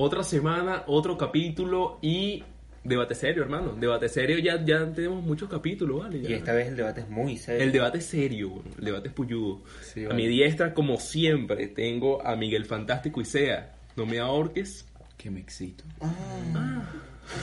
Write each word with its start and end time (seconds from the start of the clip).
Otra 0.00 0.22
semana, 0.22 0.84
otro 0.86 1.18
capítulo 1.18 1.98
y 2.00 2.44
debate 2.84 3.16
serio, 3.16 3.42
hermano. 3.42 3.72
Debate 3.72 4.08
serio, 4.08 4.38
ya, 4.38 4.64
ya 4.64 4.88
tenemos 4.92 5.24
muchos 5.24 5.48
capítulos, 5.50 6.04
¿vale? 6.04 6.20
Ya. 6.20 6.30
Y 6.30 6.32
esta 6.34 6.52
vez 6.52 6.68
el 6.68 6.76
debate 6.76 7.00
es 7.00 7.08
muy 7.08 7.36
serio. 7.36 7.64
El 7.64 7.72
debate 7.72 7.98
es 7.98 8.06
serio, 8.06 8.62
el 8.78 8.84
debate 8.84 9.08
es 9.08 9.14
puyudo. 9.14 9.62
Sí, 9.82 10.04
A 10.04 10.14
mi 10.14 10.28
diestra, 10.28 10.72
como 10.72 10.98
siempre, 10.98 11.66
tengo 11.66 12.24
a 12.24 12.36
Miguel 12.36 12.64
Fantástico 12.64 13.20
y 13.20 13.24
Sea. 13.24 13.74
No 13.96 14.06
me 14.06 14.20
ahorques. 14.20 14.86
Que 15.16 15.32
me 15.32 15.40
excito. 15.40 15.82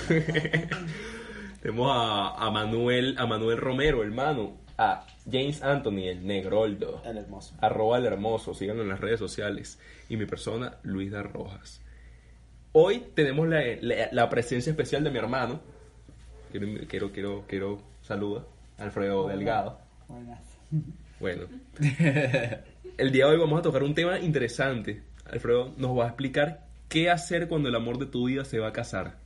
Tenemos 1.62 1.92
a, 1.92 2.36
a 2.36 2.52
Manuel, 2.52 3.16
a 3.18 3.26
Manuel 3.26 3.58
Romero, 3.58 4.02
hermano. 4.02 4.56
A 4.78 5.06
James 5.30 5.62
Anthony, 5.62 6.08
el 6.08 6.26
negroldo. 6.26 7.02
El 7.04 7.18
hermoso. 7.18 7.54
Arroba 7.60 7.98
el 7.98 8.06
hermoso, 8.06 8.54
síganlo 8.54 8.84
en 8.84 8.90
las 8.90 9.02
redes 9.02 9.20
sociales. 9.20 9.78
Y 10.08 10.16
mi 10.16 10.26
persona, 10.26 10.78
Luis 10.84 11.12
Rojas. 11.12 11.82
Hoy 12.78 13.06
tenemos 13.16 13.48
la, 13.48 13.62
la- 13.80 14.10
la 14.12 14.30
presencia 14.30 14.70
especial 14.70 15.02
de 15.06 15.10
mi 15.10 15.18
hermano. 15.18 15.62
Quiero, 16.52 16.68
quiero, 16.90 17.12
quiero, 17.14 17.46
quiero 17.48 17.82
saludar. 18.02 18.44
Alfredo 18.78 19.30
Delgado. 19.30 19.80
Bueno. 21.22 21.46
El 22.98 23.12
día 23.14 23.26
de 23.28 23.32
hoy 23.32 23.40
vamos 23.40 23.60
a 23.60 23.62
tocar 23.62 23.82
un 23.84 23.96
tema 23.96 24.20
interesante. 24.20 25.04
Alfredo 25.26 25.74
nos 25.78 25.98
va 25.98 26.04
a 26.04 26.08
explicar 26.08 26.66
qué 26.90 27.10
hacer 27.10 27.48
cuando 27.48 27.70
el 27.70 27.76
amor 27.76 27.98
de 27.98 28.08
tu 28.08 28.26
vida 28.28 28.44
se 28.44 28.60
va 28.60 28.68
a 28.68 28.74
casar. 28.74 29.20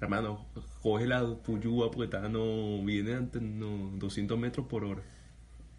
Hermano, 0.00 0.44
coge 0.82 1.06
la 1.06 1.24
puyúa 1.24 1.90
porque 1.92 2.06
está, 2.16 2.28
no 2.28 2.82
viene 2.84 3.14
ante 3.14 3.40
no, 3.40 3.92
200 3.96 4.36
metros 4.38 4.66
por 4.66 4.84
hora. 4.84 5.02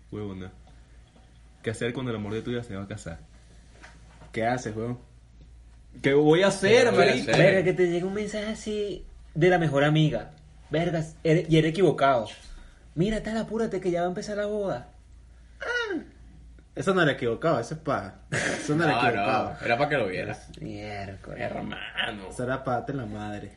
Huevona. 0.09 0.53
¿Qué 1.61 1.69
hacer 1.71 1.93
cuando 1.93 2.11
el 2.11 2.17
amor 2.17 2.33
de 2.33 2.41
tu 2.41 2.51
vida 2.51 2.63
se 2.63 2.75
va 2.77 2.83
a 2.83 2.87
casar? 2.87 3.19
¿Qué 4.31 4.45
haces, 4.45 4.73
weón? 4.73 4.97
¿Qué 6.01 6.13
voy 6.13 6.43
a 6.43 6.47
hacer, 6.47 6.91
voy 6.91 7.03
a 7.03 7.05
marico? 7.07 7.31
hacer? 7.31 7.43
Verga, 7.45 7.63
que 7.63 7.73
te 7.73 7.88
llega 7.89 8.05
un 8.05 8.13
mensaje 8.13 8.45
así 8.47 9.05
de 9.33 9.49
la 9.49 9.57
mejor 9.57 9.83
amiga. 9.83 10.31
Vergas, 10.69 11.15
eres- 11.23 11.49
y 11.49 11.57
eres 11.57 11.71
equivocado. 11.71 12.27
Mira, 12.95 13.21
tal, 13.23 13.38
apúrate 13.38 13.79
que 13.81 13.91
ya 13.91 14.01
va 14.01 14.05
a 14.07 14.09
empezar 14.09 14.38
la 14.38 14.45
boda. 14.45 14.89
Eso 16.75 16.93
no 16.93 17.01
era 17.01 17.13
equivocado, 17.13 17.59
eso 17.59 17.73
es 17.75 17.79
paja. 17.79 18.16
Eso 18.31 18.75
no 18.75 18.83
era 18.83 18.93
No, 19.01 19.07
equivocado. 19.07 19.53
no, 19.59 19.66
era 19.66 19.77
para 19.77 19.89
que 19.89 19.97
lo 19.97 20.07
vieras. 20.07 20.49
Miércoles. 20.59 21.39
Hermano. 21.41 22.29
Eso 22.29 22.43
era 22.43 22.63
para 22.63 22.77
darte 22.79 22.93
la 22.93 23.05
madre. 23.05 23.51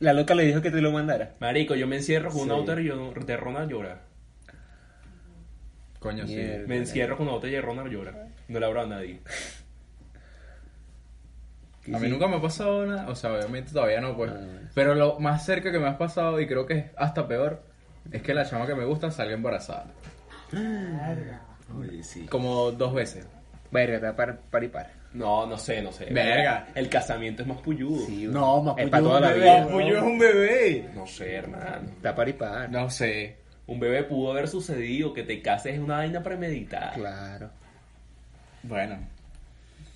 La 0.00 0.12
loca 0.12 0.34
le 0.34 0.44
dijo 0.44 0.60
que 0.60 0.70
te 0.70 0.80
lo 0.82 0.92
mandara. 0.92 1.34
Marico, 1.40 1.74
yo 1.74 1.86
me 1.86 1.96
encierro 1.96 2.30
con 2.30 2.42
una 2.42 2.54
Sí. 2.54 2.60
botella 2.60 2.94
de 3.26 3.36
ron 3.38 3.56
a 3.56 3.64
llorar. 3.64 4.02
Coño, 6.00 6.26
sí. 6.26 6.34
Mierda. 6.36 6.66
Me 6.66 6.76
encierro 6.76 7.16
con 7.16 7.26
una 7.26 7.36
botella 7.36 7.56
de 7.56 7.62
ron 7.62 7.78
a 7.78 7.88
llorar. 7.88 8.26
No 8.48 8.60
le 8.60 8.66
abro 8.66 8.82
a 8.82 8.86
nadie. 8.86 9.20
A 11.92 11.98
mí 11.98 12.08
nunca 12.08 12.26
me 12.28 12.36
ha 12.36 12.40
pasado 12.40 12.86
nada, 12.86 13.08
o 13.08 13.14
sea, 13.14 13.32
obviamente 13.34 13.72
todavía 13.72 14.00
no, 14.00 14.16
pues. 14.16 14.30
Ah. 14.34 14.68
Pero 14.74 14.94
lo 14.94 15.18
más 15.20 15.44
cerca 15.44 15.70
que 15.70 15.78
me 15.78 15.88
ha 15.88 15.98
pasado, 15.98 16.40
y 16.40 16.46
creo 16.46 16.64
que 16.66 16.74
es 16.78 16.84
hasta 16.96 17.26
peor, 17.28 17.62
es 18.10 18.22
que 18.22 18.32
la 18.34 18.46
chama 18.48 18.66
que 18.66 18.74
me 18.74 18.84
gusta 18.84 19.10
salga 19.10 19.34
embarazada. 19.34 19.86
Oye, 21.78 22.02
sí. 22.02 22.26
Como 22.26 22.70
dos 22.72 22.94
veces. 22.94 23.26
Verga, 23.70 23.98
te 24.00 24.06
va 24.06 24.16
para, 24.16 24.36
para 24.36 24.64
y 24.64 24.68
para. 24.68 24.90
No, 25.14 25.46
no 25.46 25.56
sé, 25.56 25.80
no 25.82 25.92
sé. 25.92 26.06
Verga. 26.06 26.68
El 26.74 26.88
casamiento 26.88 27.42
es 27.42 27.48
más 27.48 27.58
puyudo. 27.58 28.04
Sí, 28.06 28.26
No, 28.28 28.62
más 28.62 28.76
es 28.78 28.82
pues 28.82 28.90
para 28.90 29.02
toda 29.02 29.16
un 29.16 29.22
la 29.22 29.28
bebé, 29.30 29.40
vida. 29.44 29.88
yo 29.88 29.96
es 29.98 30.02
un 30.02 30.18
bebé. 30.18 30.90
No 30.94 31.06
sé, 31.06 31.34
hermano. 31.36 31.88
Está 31.96 32.14
para 32.14 32.30
y 32.30 32.32
para. 32.32 32.68
No 32.68 32.90
sé. 32.90 33.36
Un 33.66 33.80
bebé 33.80 34.02
pudo 34.04 34.32
haber 34.32 34.48
sucedido, 34.48 35.12
que 35.14 35.22
te 35.22 35.40
cases 35.40 35.74
es 35.74 35.80
una 35.80 35.98
vaina 35.98 36.22
premeditada. 36.22 36.92
Claro. 36.92 37.50
Bueno. 38.62 38.98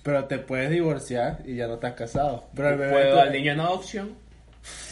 Pero 0.03 0.25
te 0.25 0.39
puedes 0.39 0.69
divorciar 0.69 1.39
y 1.45 1.55
ya 1.55 1.67
no 1.67 1.75
estás 1.75 1.93
casado. 1.93 2.45
Pero 2.55 2.69
el 2.69 2.77
bebé. 2.77 2.91
¿Puedo 2.93 3.13
tú- 3.15 3.19
al 3.19 3.31
niño 3.31 3.51
en 3.53 3.59
adopción? 3.59 4.09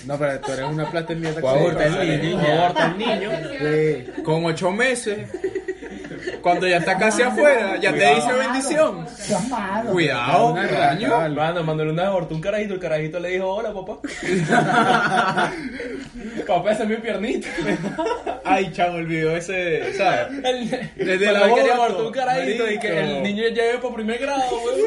No, 0.05 0.17
pero 0.17 0.39
tú 0.39 0.51
eres 0.53 0.65
una 0.65 0.89
plata 0.89 1.13
de 1.13 1.19
mierda. 1.19 1.41
Puedo 1.41 1.53
que- 1.55 1.59
abortar 1.61 2.01
el 2.01 2.21
niño. 2.21 2.39
¿Puedo 2.39 2.53
abortar 2.61 2.89
al 2.91 2.97
niño? 2.97 3.29
Sí. 4.15 4.21
Con 4.23 4.45
ocho 4.45 4.71
meses, 4.71 5.29
cuando 6.47 6.65
ya 6.65 6.77
está 6.77 6.97
casi 6.97 7.21
afuera, 7.21 7.75
ya 7.75 7.91
te 7.91 8.15
dice 8.15 8.31
bendición. 8.31 9.05
Cuidado, 9.91 10.55
rata, 10.55 11.25
Hermano, 11.25 11.61
Manuel 11.63 11.89
una 11.89 12.03
vez 12.03 12.11
abortó 12.11 12.35
un 12.35 12.41
carajito, 12.41 12.75
el 12.75 12.79
carajito 12.79 13.19
le 13.19 13.31
dijo, 13.31 13.47
hola, 13.49 13.73
papá. 13.73 13.97
papá, 16.47 16.71
esa 16.71 16.83
es 16.83 16.89
mi 16.89 16.95
piernita. 16.95 17.49
Ay, 18.45 18.71
chavo, 18.71 18.99
el 18.99 19.07
video 19.07 19.35
ese, 19.35 19.93
¿sabes? 19.93 20.27
El, 20.41 20.69
Desde 20.95 21.29
el 21.29 21.35
aborto, 21.35 21.73
abortar 21.73 22.05
un 22.05 22.13
carajito 22.13 22.71
y 22.71 22.79
que 22.79 22.97
el 22.97 23.23
niño 23.23 23.43
llegue 23.49 23.79
por 23.81 23.93
primer 23.93 24.19
grado, 24.19 24.43
güey. 24.49 24.77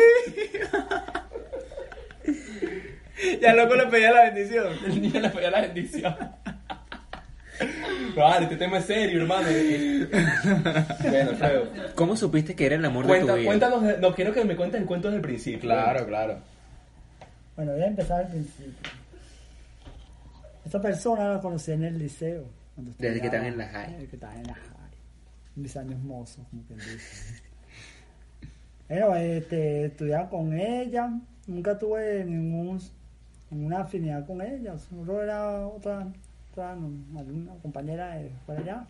Ya 3.43 3.53
loco 3.53 3.75
le 3.75 3.85
pedía 3.87 4.13
la 4.13 4.31
bendición. 4.31 4.69
El 4.87 5.03
niño 5.03 5.21
le 5.21 5.29
pedía 5.29 5.51
la 5.51 5.61
bendición. 5.61 6.17
Vale, 8.17 8.45
este 8.45 8.57
tema 8.57 8.79
es 8.79 8.85
serio, 8.87 9.23
hermano. 9.23 9.49
bueno, 11.03 11.31
Alfredo. 11.31 11.69
¿Cómo 11.95 12.17
supiste 12.17 12.55
que 12.55 12.67
era 12.67 12.77
el 12.77 12.85
amor 12.85 13.07
de 13.07 13.21
tu 13.21 13.27
vida? 13.27 13.45
cuéntanos, 13.45 13.99
no 13.99 14.15
quiero 14.15 14.33
que 14.33 14.45
me 14.45 14.57
cuentes 14.57 14.81
el 14.81 14.87
cuento 14.87 15.09
desde 15.09 15.17
el 15.17 15.23
principio. 15.23 15.61
Claro, 15.61 16.07
claro. 16.07 16.39
Bueno, 17.57 17.73
voy 17.73 17.83
a 17.83 17.87
empezar 17.87 18.25
al 18.25 18.29
principio. 18.29 18.91
Esta 20.65 20.81
persona 20.81 21.35
la 21.35 21.41
conocí 21.41 21.73
en 21.73 21.85
el 21.85 21.99
liceo. 21.99 22.45
cuando 22.75 22.93
Desde 22.99 23.21
que 23.21 23.27
estaba 23.27 23.47
en 23.47 23.59
la 23.59 23.69
high. 23.69 23.93
Desde 23.93 24.07
que 24.07 24.17
estaba 24.17 24.35
en 24.35 24.47
la 24.47 24.55
high. 24.55 24.71
Mis 25.57 25.77
años 25.77 26.01
mozos, 26.01 26.47
como 26.49 26.63
quien 26.65 26.79
dice. 26.79 27.43
Bueno, 28.89 29.15
este, 29.15 29.87
estudiaba 29.87 30.29
con 30.29 30.53
ella. 30.53 31.11
Nunca 31.47 31.79
tuve 31.79 32.25
ningún, 32.25 32.81
ninguna 33.51 33.83
afinidad 33.83 34.27
con 34.27 34.43
ella. 34.43 34.77
Solo 34.79 35.23
era 35.23 35.67
otra, 35.67 36.09
una 36.57 37.55
compañera 37.63 38.17
de 38.17 38.31
por 38.47 38.57
allá. 38.57 38.87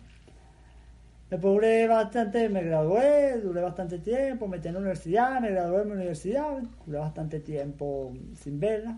Después 1.29 1.53
duré 1.53 1.87
bastante, 1.87 2.49
me 2.49 2.61
gradué, 2.63 3.39
duré 3.41 3.61
bastante 3.61 3.99
tiempo, 3.99 4.47
me 4.47 4.57
metí 4.57 4.67
en 4.67 4.73
la 4.73 4.79
universidad, 4.81 5.39
me 5.39 5.51
gradué 5.51 5.83
en 5.83 5.89
la 5.89 5.95
universidad, 5.95 6.57
duré 6.85 6.99
bastante 6.99 7.39
tiempo 7.39 8.11
sin 8.37 8.59
verla. 8.59 8.97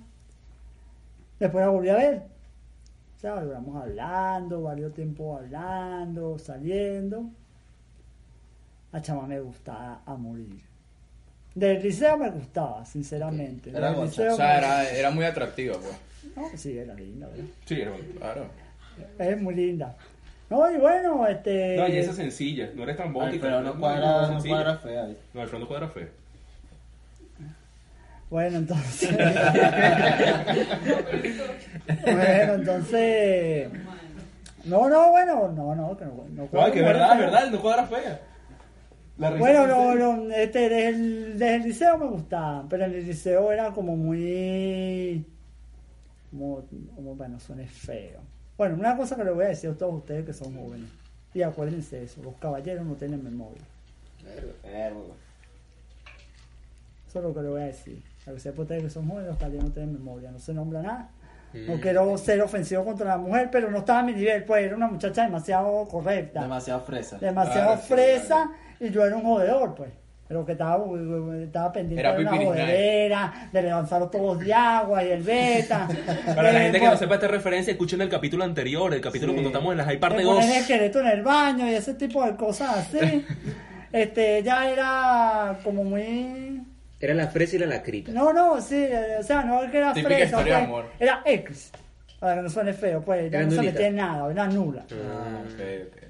Después 1.40 1.64
la 1.64 1.70
volví 1.70 1.90
a 1.90 1.96
ver. 1.96 2.24
O 3.18 3.20
sea, 3.20 3.40
duramos 3.42 3.82
hablando, 3.82 4.64
varios 4.64 4.94
tiempos 4.94 5.40
hablando, 5.42 6.40
saliendo. 6.40 7.26
La 8.92 9.02
chama 9.02 9.28
me 9.28 9.40
gustaba 9.40 10.02
a 10.06 10.16
morir. 10.16 10.62
Del 11.56 11.84
liceo 11.84 12.18
me 12.18 12.32
gustaba, 12.32 12.84
sinceramente. 12.84 13.70
Era 13.70 13.92
O 13.92 14.08
sea, 14.08 14.36
me- 14.36 14.58
era, 14.58 14.90
era 14.90 15.12
muy 15.12 15.24
atractiva, 15.26 15.78
pues. 15.78 16.36
No, 16.36 16.58
sí, 16.58 16.78
era 16.78 16.96
linda, 16.96 17.28
¿verdad? 17.28 17.46
Sí, 17.66 17.80
hermano. 17.82 18.04
Claro. 18.18 18.46
Es 19.20 19.42
muy 19.42 19.56
linda. 19.56 19.96
No, 20.50 20.72
y 20.72 20.78
bueno, 20.78 21.26
este... 21.28 21.78
No, 21.78 21.88
y 21.88 21.98
esa 21.98 22.12
es 22.12 22.18
sencilla, 22.18 22.70
no 22.76 22.84
eres 22.84 22.98
tan 22.98 23.12
bótica. 23.12 23.48
Pero 23.48 23.62
no 23.62 23.74
cuadra, 23.80 24.28
no 24.28 24.44
cuadra 24.44 24.78
fea. 24.78 25.08
No, 25.34 25.42
Alfredo 25.42 25.62
no 25.62 25.68
cuadra 25.68 25.88
fea. 25.88 26.10
Bueno, 28.30 28.58
entonces... 28.58 29.18
bueno, 32.04 32.54
entonces... 32.54 33.70
No, 34.66 34.90
no, 34.90 35.12
bueno, 35.12 35.52
no, 35.56 35.76
no, 35.76 35.98
que 35.98 36.06
no, 36.06 36.26
no 36.30 36.48
No, 36.52 36.72
que 36.72 36.82
verdad, 36.82 37.14
es 37.14 37.20
verdad, 37.20 37.50
no 37.50 37.60
cuadra 37.62 37.88
fea. 37.88 38.22
Bueno, 39.18 39.44
seria. 39.46 39.68
no, 39.68 40.30
este, 40.32 40.60
desde 40.70 40.88
el, 40.90 41.34
desde 41.34 41.56
el 41.56 41.64
liceo 41.64 41.98
me 41.98 42.08
gustaba, 42.08 42.66
pero 42.70 42.86
en 42.86 42.94
el 42.94 43.06
liceo 43.06 43.52
era 43.52 43.72
como 43.72 43.96
muy... 43.96 45.26
Como, 46.30 46.64
como 46.96 47.16
bueno, 47.16 47.40
suene 47.40 47.68
feo. 47.68 48.22
Bueno, 48.58 48.76
una 48.76 48.96
cosa 48.96 49.16
que 49.16 49.24
le 49.24 49.32
voy 49.32 49.46
a 49.46 49.50
decir 49.50 49.70
a 49.72 49.74
todos 49.74 49.96
ustedes 49.96 50.26
que 50.26 50.34
son 50.34 50.56
jóvenes, 50.56 50.90
y 51.34 51.42
acuérdense 51.42 51.98
de 51.98 52.06
eso, 52.06 52.22
los 52.24 52.36
caballeros 52.36 52.86
no 52.86 52.94
tienen 52.94 53.24
memoria. 53.24 53.62
Eso 57.08 57.20
es 57.20 57.24
lo 57.24 57.34
que 57.34 57.42
le 57.42 57.50
voy 57.50 57.62
a 57.62 57.66
decir. 57.66 58.02
A 58.28 58.32
que 58.32 58.40
sepa 58.40 58.62
ustedes 58.62 58.84
que 58.84 58.90
son 58.90 59.08
jóvenes, 59.08 59.30
los 59.30 59.38
calles 59.38 59.64
no 59.64 59.70
tienen 59.72 59.94
memoria, 59.94 60.32
no 60.32 60.40
se 60.40 60.54
nombra 60.54 60.82
nada. 60.82 61.10
No 61.54 61.76
Mm. 61.76 61.80
quiero 61.82 62.18
ser 62.18 62.42
ofensivo 62.42 62.84
contra 62.84 63.06
la 63.10 63.18
mujer, 63.18 63.50
pero 63.52 63.70
no 63.70 63.80
estaba 63.80 64.00
a 64.00 64.04
mi 64.04 64.14
nivel, 64.14 64.44
pues 64.44 64.64
era 64.66 64.76
una 64.76 64.88
muchacha 64.88 65.24
demasiado 65.24 65.88
correcta, 65.88 66.42
Demasiado 66.42 66.82
fresa. 66.82 67.18
demasiado 67.20 67.66
Claro, 67.68 67.82
sí, 67.82 67.88
fresa, 67.94 68.52
y 68.80 68.90
yo 68.90 69.06
era 69.06 69.16
un 69.16 69.22
jodedor, 69.24 69.76
pues. 69.76 69.92
Pero 70.34 70.48
que 70.48 70.54
estaba, 70.54 70.84
estaba 71.44 71.72
pendiente 71.72 72.00
Era 72.00 72.16
de 72.16 72.22
una 72.22 72.32
nice. 72.32 72.46
jodedera, 72.46 73.50
de 73.52 73.62
levantar 73.62 74.02
los 74.02 74.10
tubos 74.10 74.40
de 74.40 74.52
agua 74.52 75.04
y 75.04 75.12
el 75.12 75.22
beta. 75.22 75.88
Para 76.36 76.52
la 76.52 76.60
gente 76.60 76.80
que 76.80 76.86
no 76.88 76.98
sepa 76.98 77.14
esta 77.14 77.28
referencia, 77.28 77.72
escuchen 77.72 78.02
el 78.02 78.10
capítulo 78.10 78.44
anterior, 78.44 78.92
el 78.96 79.00
capítulo 79.00 79.34
cuando 79.34 79.50
estamos 79.50 79.74
en 79.74 79.78
la 79.78 79.84
High 79.84 80.00
parte 80.00 80.18
de 80.18 80.24
2. 80.24 80.34
poner 80.34 80.50
el 80.50 80.62
esqueleto 80.62 81.00
en 81.02 81.08
el 81.08 81.22
baño 81.22 81.70
y 81.70 81.76
ese 81.76 81.94
tipo 81.94 82.26
de 82.26 82.36
cosas 82.36 82.78
así. 82.78 83.24
este, 83.92 84.40
ella 84.40 84.72
era 84.72 85.60
como 85.64 85.84
muy... 85.84 86.64
Era 87.00 87.14
la 87.14 87.28
fresa 87.28 87.58
y 87.58 87.60
la 87.60 87.68
lacrita. 87.68 88.12
No, 88.12 88.34
no, 88.34 88.60
sí, 88.60 88.88
eh, 88.90 89.18
o 89.20 89.24
sea, 89.24 89.44
no 89.44 89.62
es 89.62 89.70
que 89.70 89.78
era 89.78 89.94
Típica 89.94 90.16
fresa, 90.16 90.26
historia 90.26 90.54
de 90.56 90.60
pues, 90.62 90.68
amor. 90.68 90.86
era 91.00 91.22
X. 91.26 91.72
Para 92.20 92.36
que 92.38 92.42
no 92.42 92.50
suene 92.50 92.74
feo, 92.74 93.02
pues, 93.02 93.32
Era 93.32 93.44
no 93.44 93.52
se 93.52 93.62
metía 93.62 93.86
en 93.86 93.98
nada, 93.98 94.32
era 94.32 94.48
nula. 94.48 94.84
Ah, 94.92 95.44
ok, 95.46 95.62
ok. 95.90 96.04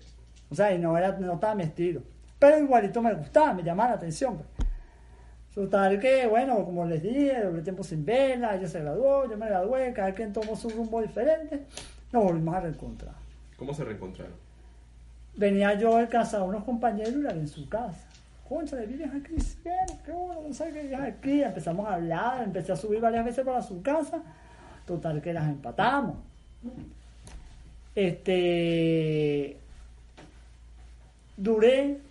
O 0.50 0.56
sea, 0.56 0.74
y 0.74 0.80
no, 0.80 0.98
era, 0.98 1.12
no 1.12 1.34
estaba 1.34 1.56
mi 1.56 1.64
estilo. 1.64 2.04
Pero 2.44 2.60
igualito 2.60 3.02
me 3.02 3.14
gustaba, 3.14 3.54
me 3.54 3.64
llamaba 3.64 3.92
la 3.92 3.96
atención. 3.96 4.36
Pues. 4.36 4.68
Total 5.56 5.98
que, 5.98 6.28
bueno, 6.28 6.66
como 6.66 6.86
les 6.86 7.02
dije, 7.02 7.42
doble 7.42 7.62
tiempo 7.62 7.86
sin 7.86 8.04
verla, 8.04 8.54
ella 8.54 8.68
se 8.68 8.82
graduó, 8.82 9.30
yo 9.30 9.38
me 9.38 9.46
gradué, 9.46 9.94
cada 9.94 10.14
quien 10.14 10.34
tomó 10.34 10.54
su 10.58 10.70
rumbo 10.70 11.02
diferente, 11.02 11.64
nos 12.12 12.22
volvimos 12.22 12.54
a 12.54 12.60
reencontrar. 12.60 13.16
¿Cómo 13.56 13.74
se 13.74 13.86
reencontraron? 13.86 14.34
Venía 15.38 15.74
yo 15.76 15.96
de 15.96 16.10
casa 16.10 16.40
de 16.40 16.44
unos 16.44 16.66
compañeros 16.66 17.14
y 17.14 17.22
la 17.22 17.32
vi 17.32 17.40
en 17.40 17.48
su 17.48 17.70
casa. 17.70 18.10
Concha, 18.50 18.76
le 18.76 18.88
vienes 18.88 19.16
aquí, 19.16 19.38
qué 20.04 20.12
bueno, 20.12 20.42
no 20.46 20.54
sé 20.54 20.66
qué 20.74 20.82
vienes 20.82 21.00
aquí. 21.00 21.44
Empezamos 21.44 21.88
a 21.88 21.94
hablar, 21.94 22.44
empecé 22.44 22.74
a 22.74 22.76
subir 22.76 23.00
varias 23.00 23.24
veces 23.24 23.46
para 23.46 23.62
su 23.62 23.82
casa. 23.82 24.22
Total 24.86 25.22
que 25.22 25.32
las 25.32 25.48
empatamos. 25.48 26.18
Este. 27.96 29.56
Duré 31.38 32.02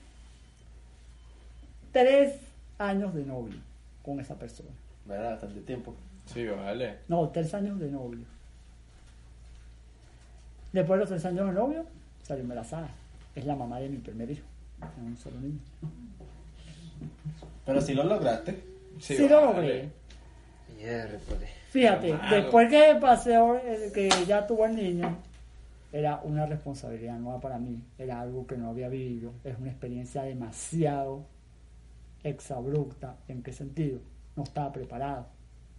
tres 1.93 2.35
años 2.79 3.15
de 3.15 3.25
novio 3.25 3.57
con 4.03 4.19
esa 4.21 4.35
persona. 4.35 4.71
¿Verdad? 5.07 5.33
Bastante 5.33 5.61
tiempo. 5.61 5.95
Sí, 6.27 6.47
vale. 6.47 6.99
No, 7.09 7.29
tres 7.31 7.53
años 7.55 7.79
de 7.79 7.91
novio. 7.91 8.25
Después 10.73 10.97
de 10.97 11.01
los 11.01 11.09
tres 11.11 11.25
años 11.27 11.47
de 11.49 11.53
novio, 11.53 11.85
salió 12.23 12.43
embarazada. 12.43 12.89
Es 13.35 13.45
la 13.45 13.57
mamá 13.57 13.79
de 13.81 13.89
mi 13.89 13.99
primer 13.99 14.31
hijo. 14.31 14.47
Tengo 14.95 15.09
un 15.09 15.17
solo 15.17 15.41
niño. 15.41 15.59
Pero 17.67 17.81
si 17.81 17.95
lo 17.95 18.05
lograste. 18.05 18.53
Sí, 18.99 19.17
Sí, 19.17 19.29
lo 19.29 19.41
vale. 19.41 19.55
logré. 19.57 19.89
Miércoles. 20.77 21.51
Fíjate, 21.71 22.19
después 22.31 22.69
que 22.69 22.99
pasé, 23.01 23.35
eh, 23.35 23.91
que 23.95 24.09
ya 24.27 24.47
tuvo 24.47 24.67
el 24.67 24.75
niño, 24.77 25.17
era 25.93 26.21
una 26.25 26.47
responsabilidad 26.47 27.19
nueva 27.19 27.41
para 27.41 27.59
mí. 27.59 27.81
Era 27.99 28.21
algo 28.21 28.47
que 28.47 28.57
no 28.57 28.71
había 28.71 28.89
vivido. 28.89 29.33
Es 29.45 29.59
una 29.59 29.71
experiencia 29.71 30.23
demasiado 30.23 31.25
exabrupta. 32.25 33.17
¿En 33.29 33.43
qué 33.43 33.53
sentido? 33.53 34.01
No 34.37 34.45
estaba 34.45 34.73
preparado. 34.73 35.27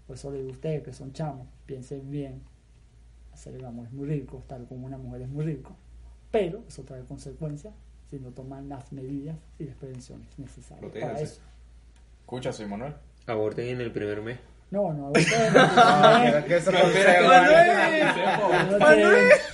Por 0.07 0.16
eso 0.18 0.31
le 0.31 0.40
digo 0.40 0.50
a 0.50 0.54
ustedes 0.54 0.84
que 0.84 0.94
son 0.94 1.13
chamos, 1.13 1.48
piensen 1.66 2.10
bien. 2.10 2.42
Hacer 3.34 3.56
el 3.56 3.66
amor 3.66 3.88
es 3.88 3.94
muy 3.94 4.07
rico, 4.07 4.40
estar 4.40 4.63
con 4.66 4.84
una 4.84 4.98
mujer 4.98 5.24
es 5.24 5.30
muy 5.30 5.45
rico. 5.45 5.75
Pero 6.30 6.63
eso 6.68 6.84
trae 6.84 7.04
consecuencias 7.04 7.74
si 8.10 8.19
no 8.19 8.30
toman 8.31 8.69
las 8.69 8.92
medidas 8.92 9.38
y 9.57 9.66
las 9.66 9.75
prevenciones 9.75 10.28
necesarias 10.38 10.92
para 10.92 11.19
eso. 11.19 11.42
Escucha, 12.22 12.54
soy 12.54 12.68
Manuel. 12.68 12.94
Aborten 13.25 13.68
en 13.68 13.81
el 13.81 13.92
primer 13.92 14.22
mes. 14.22 14.38
No, 14.69 14.92
no, 14.92 15.12
no, 15.12 15.19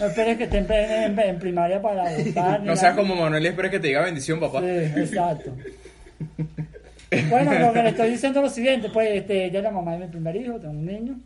esperes 0.05 0.37
que 0.37 0.43
estén 0.45 0.65
en, 0.69 1.19
en 1.19 1.39
primaria 1.39 1.81
para 1.81 2.17
ni 2.17 2.31
No 2.63 2.77
seas 2.77 2.95
como 2.95 3.15
Manuel 3.15 3.43
y 3.43 3.47
espera 3.47 3.69
que 3.69 3.79
te 3.81 3.87
diga 3.87 4.01
bendición, 4.01 4.39
papá. 4.39 4.61
Sí, 4.61 4.67
exacto. 4.67 5.51
Bueno, 7.29 7.53
lo 7.59 7.73
que 7.73 7.83
le 7.83 7.89
estoy 7.89 8.09
diciendo 8.11 8.39
es 8.39 8.43
lo 8.45 8.49
siguiente, 8.49 8.89
pues 8.89 9.09
este, 9.11 9.47
es 9.47 9.63
la 9.63 9.71
mamá 9.71 9.93
de 9.93 9.99
mi 10.05 10.07
primer 10.07 10.35
hijo, 10.35 10.59
tengo 10.59 10.71
un 10.73 10.85
niño. 10.85 11.19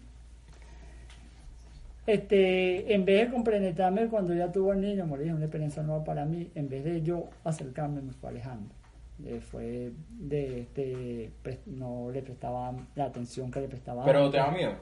Este, 2.06 2.94
en 2.94 3.06
vez 3.06 3.26
de 3.28 3.34
compenetrarme 3.34 4.08
cuando 4.08 4.34
ya 4.34 4.52
tuvo 4.52 4.74
el 4.74 4.82
niño, 4.82 5.06
morir 5.06 5.34
una 5.34 5.46
experiencia 5.46 5.82
nueva 5.84 6.04
para 6.04 6.26
mí, 6.26 6.50
en 6.54 6.68
vez 6.68 6.84
de 6.84 7.02
yo 7.02 7.30
acercarme 7.46 8.02
me 8.02 8.12
fue 8.14 8.30
alejando. 8.30 8.70
Eh, 9.26 9.40
fue 9.40 9.92
de 10.20 10.62
este, 10.62 11.30
pre- 11.42 11.60
no 11.66 12.10
le 12.12 12.22
prestaba 12.22 12.74
la 12.96 13.06
atención 13.06 13.50
que 13.52 13.62
le 13.62 13.68
prestaba. 13.70 14.04
Pero 14.04 14.26
antes. 14.26 14.32
te 14.32 14.38
da 14.38 14.52
miedo. 14.52 14.74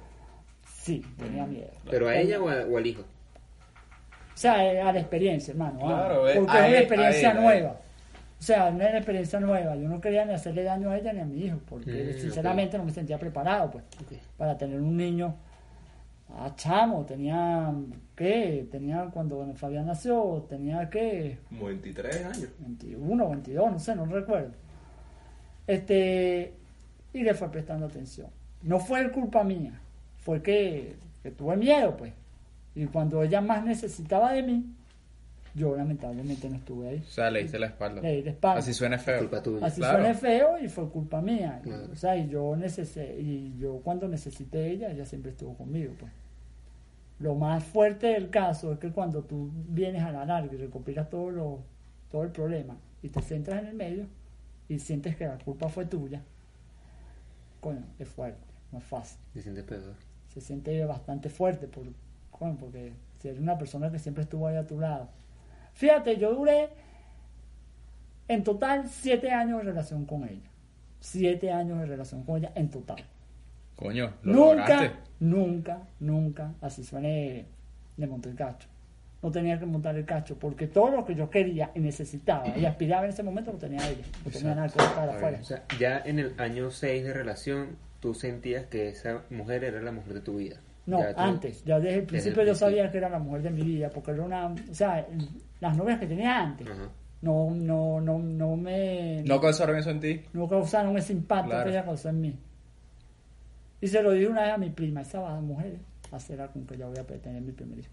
Sí, 0.66 1.06
tenía 1.18 1.46
miedo. 1.46 1.70
¿Pero 1.90 2.08
a 2.08 2.16
ella 2.18 2.42
o, 2.42 2.50
a- 2.50 2.66
o 2.66 2.78
al 2.78 2.88
hijo? 2.88 3.02
O 3.02 4.38
sea, 4.42 4.72
eh, 4.74 4.82
a 4.82 4.92
la 4.92 5.00
experiencia, 5.00 5.52
hermano. 5.52 5.80
ah, 5.84 5.86
Claro, 6.08 6.28
eh, 6.28 6.34
porque 6.38 6.52
es 6.54 6.58
una 6.60 6.68
él, 6.68 6.76
experiencia 6.76 7.30
a 7.30 7.32
él, 7.34 7.38
a 7.38 7.42
nueva. 7.42 7.82
O 8.42 8.44
sea, 8.44 8.70
una 8.70 8.90
experiencia 8.98 9.40
nueva. 9.40 9.76
Yo 9.76 9.88
no 9.88 10.02
quería 10.02 10.26
ni 10.26 10.34
hacerle 10.34 10.64
daño 10.64 10.90
a 10.90 10.98
ella 10.98 11.14
ni 11.14 11.20
a 11.20 11.26
mi 11.26 11.46
hijo, 11.46 11.60
porque 11.70 12.16
Mm, 12.16 12.20
sinceramente 12.20 12.76
no 12.76 12.84
me 12.84 12.92
sentía 12.92 13.20
preparado 13.20 13.70
pues, 13.70 13.84
para 14.36 14.58
tener 14.58 14.82
un 14.82 14.98
niño. 14.98 15.36
Ah, 16.28 16.52
chamo, 16.56 17.06
tenía, 17.06 17.72
¿qué? 18.16 18.68
Tenía, 18.72 19.12
cuando 19.14 19.46
Fabián 19.54 19.86
nació, 19.86 20.48
tenía, 20.50 20.90
¿qué? 20.90 21.38
Como 21.50 21.68
23 21.68 22.26
años. 22.26 22.50
21, 22.60 23.30
22, 23.30 23.72
no 23.72 23.80
sé, 23.80 23.96
no 23.96 24.06
recuerdo. 24.06 24.54
Este, 25.68 26.54
y 27.14 27.22
le 27.22 27.36
fue 27.36 27.52
prestando 27.52 27.86
atención. 27.86 28.28
No 28.64 28.80
fue 28.80 29.12
culpa 29.12 29.44
mía, 29.44 29.80
fue 30.18 30.42
que, 30.42 30.96
que 31.22 31.30
tuve 31.30 31.58
miedo, 31.58 31.96
pues. 31.96 32.14
Y 32.74 32.86
cuando 32.86 33.22
ella 33.22 33.42
más 33.42 33.64
necesitaba 33.64 34.32
de 34.32 34.42
mí, 34.42 34.66
yo 35.54 35.76
lamentablemente 35.76 36.50
no 36.50 36.56
estuve 36.56 36.90
ahí. 36.90 37.00
O 37.00 37.12
sea, 37.12 37.30
le 37.30 37.44
diste 37.44 37.60
la 37.60 37.68
espalda. 37.68 38.02
Le 38.02 38.16
di 38.18 38.24
la 38.24 38.32
espalda. 38.32 38.60
Así 38.60 38.74
suena 38.74 38.98
feo. 38.98 39.20
Culpa 39.20 39.44
tuya. 39.44 39.66
Así 39.66 39.82
claro. 39.82 40.00
suene 40.00 40.14
feo 40.16 40.58
y 40.60 40.70
fue 40.70 40.90
culpa 40.90 41.22
mía. 41.22 41.60
Claro. 41.64 41.90
O 41.92 41.96
sea, 41.96 42.16
y 42.16 42.30
yo, 42.30 42.56
y 43.20 43.58
yo 43.58 43.82
cuando 43.84 44.08
necesité 44.08 44.72
ella, 44.72 44.92
ella 44.92 45.06
siempre 45.06 45.32
estuvo 45.32 45.56
conmigo, 45.56 45.94
pues. 46.00 46.12
Lo 47.20 47.36
más 47.36 47.64
fuerte 47.64 48.08
del 48.08 48.32
caso 48.32 48.74
es 48.74 48.80
que 48.80 48.92
cuando 48.92 49.22
tú 49.22 49.52
vienes 49.68 50.02
a 50.02 50.12
la 50.12 50.26
larga 50.26 50.54
y 50.54 50.58
recopilas 50.58 51.10
todo, 51.10 51.30
lo, 51.30 51.60
todo 52.10 52.24
el 52.24 52.32
problema 52.32 52.78
y 53.04 53.10
te 53.10 53.22
centras 53.22 53.62
en 53.62 53.68
el 53.68 53.76
medio 53.76 54.06
y 54.68 54.80
sientes 54.80 55.16
que 55.16 55.26
la 55.28 55.38
culpa 55.38 55.70
fue 55.70 55.86
tuya, 55.86 56.24
coño, 57.60 57.84
es 58.00 58.08
fuerte, 58.08 58.42
no 58.72 58.80
es 58.80 58.84
fácil. 58.84 59.20
Se 59.34 59.42
siente 59.44 59.64
peor. 59.64 59.94
Se 60.34 60.42
siente 60.42 60.84
bastante 60.86 61.30
fuerte 61.30 61.68
por, 61.68 61.84
coño, 62.32 62.58
porque 62.60 62.94
si 63.20 63.28
eres 63.28 63.40
una 63.40 63.58
persona 63.58 63.92
que 63.92 64.00
siempre 64.00 64.24
estuvo 64.24 64.48
ahí 64.48 64.56
a 64.56 64.66
tu 64.66 64.80
lado. 64.80 65.10
Fíjate, 65.74 66.18
yo 66.18 66.34
duré 66.34 66.70
en 68.28 68.44
total 68.44 68.88
siete 68.90 69.32
años 69.32 69.60
de 69.60 69.64
relación 69.66 70.06
con 70.06 70.24
ella. 70.24 70.50
Siete 71.00 71.52
años 71.52 71.80
de 71.80 71.86
relación 71.86 72.24
con 72.24 72.38
ella 72.38 72.52
en 72.56 72.70
total. 72.70 73.04
Coño, 73.76 74.14
lo 74.24 74.34
Nunca, 74.34 74.56
lograste. 74.76 74.92
nunca, 75.20 75.80
nunca, 76.00 76.54
así 76.62 76.84
suene, 76.84 77.46
le 77.98 78.08
monté 78.08 78.30
el 78.30 78.36
cacho. 78.36 78.68
No 79.24 79.32
tenía 79.32 79.60
que 79.60 79.66
montar 79.66 79.96
el 79.96 80.06
cacho 80.06 80.38
porque 80.38 80.68
todo 80.68 80.90
lo 80.92 81.06
que 81.06 81.16
yo 81.16 81.30
quería 81.30 81.72
y 81.76 81.80
necesitaba 81.80 82.48
y 82.58 82.66
aspiraba 82.66 83.04
en 83.06 83.10
ese 83.12 83.24
momento 83.24 83.52
lo 83.52 83.58
tenía 83.58 83.88
ella. 83.90 84.04
No 84.26 84.32
tenía 84.32 84.56
nada 84.56 84.68
que 84.68 84.78
para 84.78 85.14
afuera. 85.16 85.40
O 85.40 85.44
sea, 85.44 85.64
ya 85.80 86.00
en 86.06 86.20
el 86.20 86.40
año 86.40 86.72
6 86.72 87.04
de 87.04 87.14
relación, 87.14 87.78
tú 88.00 88.14
sentías 88.14 88.66
que 88.66 88.90
esa 88.90 89.24
mujer 89.30 89.64
era 89.64 89.82
la 89.82 89.92
mujer 89.92 90.14
de 90.16 90.22
tu 90.22 90.38
vida. 90.38 90.58
No, 90.86 91.00
Ya 91.00 91.14
antes. 91.16 91.64
Ya 91.64 91.80
desde 91.80 92.00
el 92.00 92.06
principio 92.06 92.42
yo 92.42 92.46
principio. 92.52 92.56
sabía 92.68 92.92
que 92.92 92.98
era 92.98 93.10
la 93.10 93.20
mujer 93.20 93.44
de 93.44 93.50
mi 93.52 93.62
vida 93.62 93.90
porque 93.90 94.12
era 94.12 94.24
una... 94.24 94.48
O 94.48 94.74
sea, 94.74 95.08
las 95.60 95.78
novias 95.78 96.00
que 96.00 96.08
tenía 96.08 96.40
antes 96.40 96.68
Ajá. 96.68 96.90
no, 97.22 97.52
no, 97.52 98.02
no, 98.02 98.18
no 98.20 98.56
me... 98.56 99.22
No 99.26 99.40
causaron 99.40 99.78
eso 99.78 99.92
en 99.92 100.00
ti. 100.00 100.22
no 100.34 100.48
causaron 100.48 100.98
ese 100.98 101.14
impacto 101.14 101.50
Claro. 101.52 101.64
que 101.66 101.70
ella 101.72 101.86
causó 101.86 102.10
en 102.10 102.22
mí. 102.22 102.40
Y 103.80 103.88
se 103.88 104.02
lo 104.02 104.12
dije 104.12 104.28
una 104.28 104.42
vez 104.44 104.52
a 104.54 104.58
mi 104.58 104.70
prima, 104.70 105.02
esa 105.02 105.20
va 105.22 105.40
mujer, 105.40 105.78
hacerá 106.12 106.48
con 106.48 106.66
que 106.66 106.78
ya 106.78 106.88
voy 106.88 106.98
a 106.98 107.04
tener 107.04 107.42
mi 107.42 107.52
primer 107.52 107.80
hijo. 107.80 107.90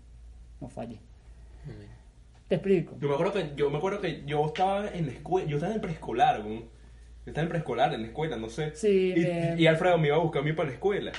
No 0.60 0.68
fallé. 0.68 0.98
Te 2.48 2.54
explico. 2.56 2.96
Yo 3.00 3.08
me 3.08 3.14
acuerdo 3.14 3.32
que 3.34 3.52
yo, 3.56 3.70
me 3.70 3.76
acuerdo 3.78 4.00
que 4.00 4.22
yo 4.24 4.46
estaba 4.46 4.88
en 4.88 5.06
la 5.06 5.12
escuela, 5.12 5.46
yo 5.48 5.56
estaba 5.56 5.74
en 5.74 5.80
preescolar, 5.82 6.42
yo 6.44 6.62
estaba 7.26 7.42
en 7.42 7.48
preescolar, 7.50 7.92
en 7.94 8.00
la 8.02 8.06
escuela, 8.08 8.36
no 8.36 8.48
sé. 8.48 8.74
Sí, 8.74 9.12
y, 9.16 9.20
me- 9.20 9.54
y 9.58 9.66
Alfredo 9.66 9.98
me 9.98 10.08
iba 10.08 10.16
a 10.16 10.20
buscar 10.20 10.40
a 10.42 10.44
mí 10.46 10.52
para 10.54 10.68
la 10.68 10.74
escuela. 10.74 11.12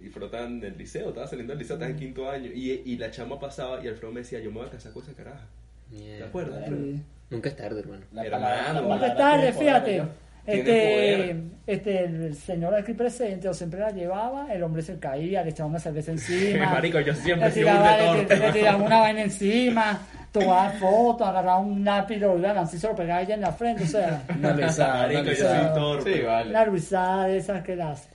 Y 0.00 0.06
Alfredo 0.06 0.26
estaba 0.26 0.44
en 0.46 0.64
el 0.64 0.78
liceo, 0.78 1.08
estaba 1.10 1.26
saliendo 1.26 1.52
del 1.52 1.58
liceo, 1.58 1.76
estaba 1.76 1.90
en 1.90 1.96
quinto 1.98 2.30
año. 2.30 2.50
Y, 2.54 2.82
y 2.86 2.96
la 2.96 3.10
chama 3.10 3.38
pasaba 3.38 3.84
y 3.84 3.88
Alfredo 3.88 4.12
me 4.12 4.20
decía, 4.20 4.40
yo 4.40 4.50
me 4.50 4.58
voy 4.58 4.66
a 4.66 4.70
casar 4.70 4.92
con 4.92 5.02
esa 5.02 5.12
caraja. 5.12 5.46
¿Te 5.90 5.96
Mierda. 5.96 6.26
acuerdas? 6.26 6.64
Sí. 6.68 7.02
Nunca 7.30 7.48
es 7.48 7.56
tarde, 7.56 7.80
hermano. 7.80 8.02
La 8.12 8.24
Hermano, 8.24 8.44
palabra- 8.44 8.72
la 8.72 8.80
Nunca 8.82 9.06
es 9.06 9.16
tarde, 9.16 9.52
fíjate. 9.52 10.02
Este, 10.46 11.36
este, 11.66 12.04
el 12.04 12.34
señor 12.34 12.74
aquí 12.74 12.92
presente, 12.94 13.48
o 13.48 13.54
siempre 13.54 13.78
la 13.80 13.90
llevaba, 13.90 14.52
el 14.52 14.62
hombre 14.62 14.82
se 14.82 14.98
caía, 14.98 15.42
le 15.44 15.50
echaba 15.50 15.68
una 15.68 15.78
cerveza 15.78 16.10
encima. 16.12 16.66
Marico, 16.72 16.98
yo 17.00 17.14
siempre 17.14 17.48
le 17.48 17.52
he 17.52 17.54
sido 17.54 17.68
un 17.70 17.76
tiraba, 17.76 17.96
le, 17.96 18.20
retorno. 18.22 18.46
le 18.46 18.52
tiraba 18.52 18.82
una 18.82 18.98
vaina 19.00 19.22
encima, 19.22 20.00
tomaba 20.32 20.70
fotos, 20.72 21.28
agarraba 21.28 21.58
un 21.58 21.84
lápiz, 21.84 22.16
lo 22.16 22.36
iban 22.38 22.58
así, 22.58 22.78
se 22.78 22.88
lo 22.88 22.96
pegaba 22.96 23.22
ella 23.22 23.34
en 23.34 23.40
la 23.42 23.52
frente, 23.52 23.84
o 23.84 23.86
sea, 23.86 24.24
Una 24.38 24.54
una 24.54 24.66
Marico, 24.78 25.22
yo 25.22 25.34
soy 25.36 25.74
torpe. 25.74 26.14
Sí, 26.14 26.20
vale. 26.22 26.50
una 26.50 26.64
ruizada 26.64 27.26
de 27.26 27.36
esas 27.36 27.62
que 27.62 27.76
las... 27.76 28.08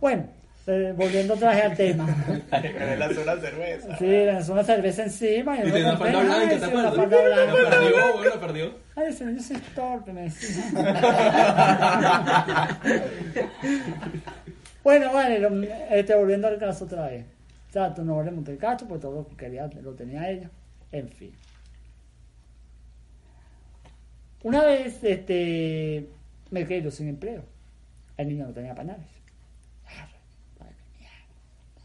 Bueno, 0.00 0.24
eh, 0.68 0.92
volviendo 0.96 1.34
otra 1.34 1.50
vez 1.54 1.64
al 1.64 1.76
tema. 1.76 2.06
Le 2.62 2.96
lanzó 2.96 3.22
una 3.22 3.36
cerveza. 3.36 3.96
Sí, 3.98 4.06
le 4.06 4.26
lanzó 4.26 4.52
una 4.52 4.64
cerveza 4.64 5.02
encima 5.04 5.56
y, 5.56 5.60
Y 5.60 5.62
tenía 5.72 5.88
una 5.90 5.98
contento, 5.98 6.18
falda 6.20 6.36
blanca, 6.36 6.48
¿te 6.48 6.56
una 6.56 6.66
acuerdas? 6.88 6.94
falda 6.94 7.28
La 7.28 7.44
blanca. 7.52 7.70
perdió, 7.70 8.12
bueno, 8.16 8.34
la 8.34 8.40
perdió. 8.40 8.74
Ay, 8.96 9.12
señor, 9.12 9.34
yo 9.34 9.42
soy 9.42 9.56
torpe, 9.74 10.12
me 10.12 10.22
decía. 10.22 10.64
bueno, 14.84 15.12
vale, 15.12 15.38
lo- 15.38 15.62
este, 15.90 16.14
volviendo 16.14 16.48
al 16.48 16.58
caso 16.58 16.84
otra 16.84 17.06
vez. 17.08 17.24
O 17.68 17.72
sea, 17.72 17.94
tú 17.94 18.04
no 18.04 18.22
le 18.22 18.30
monté 18.30 18.52
el 18.52 18.58
cacho, 18.58 18.86
pues 18.88 19.00
todo 19.00 19.14
lo 19.14 19.28
que 19.28 19.36
quería 19.36 19.68
lo 19.82 19.92
tenía 19.92 20.30
ella. 20.30 20.50
En 20.92 21.08
fin. 21.08 21.32
Una 24.42 24.64
vez, 24.64 24.98
este, 25.02 26.08
me 26.50 26.66
quedé 26.66 26.82
yo 26.82 26.90
sin 26.90 27.08
empleo. 27.08 27.42
El 28.16 28.28
niño 28.28 28.46
no 28.46 28.52
tenía 28.52 28.74
pañales. 28.74 29.06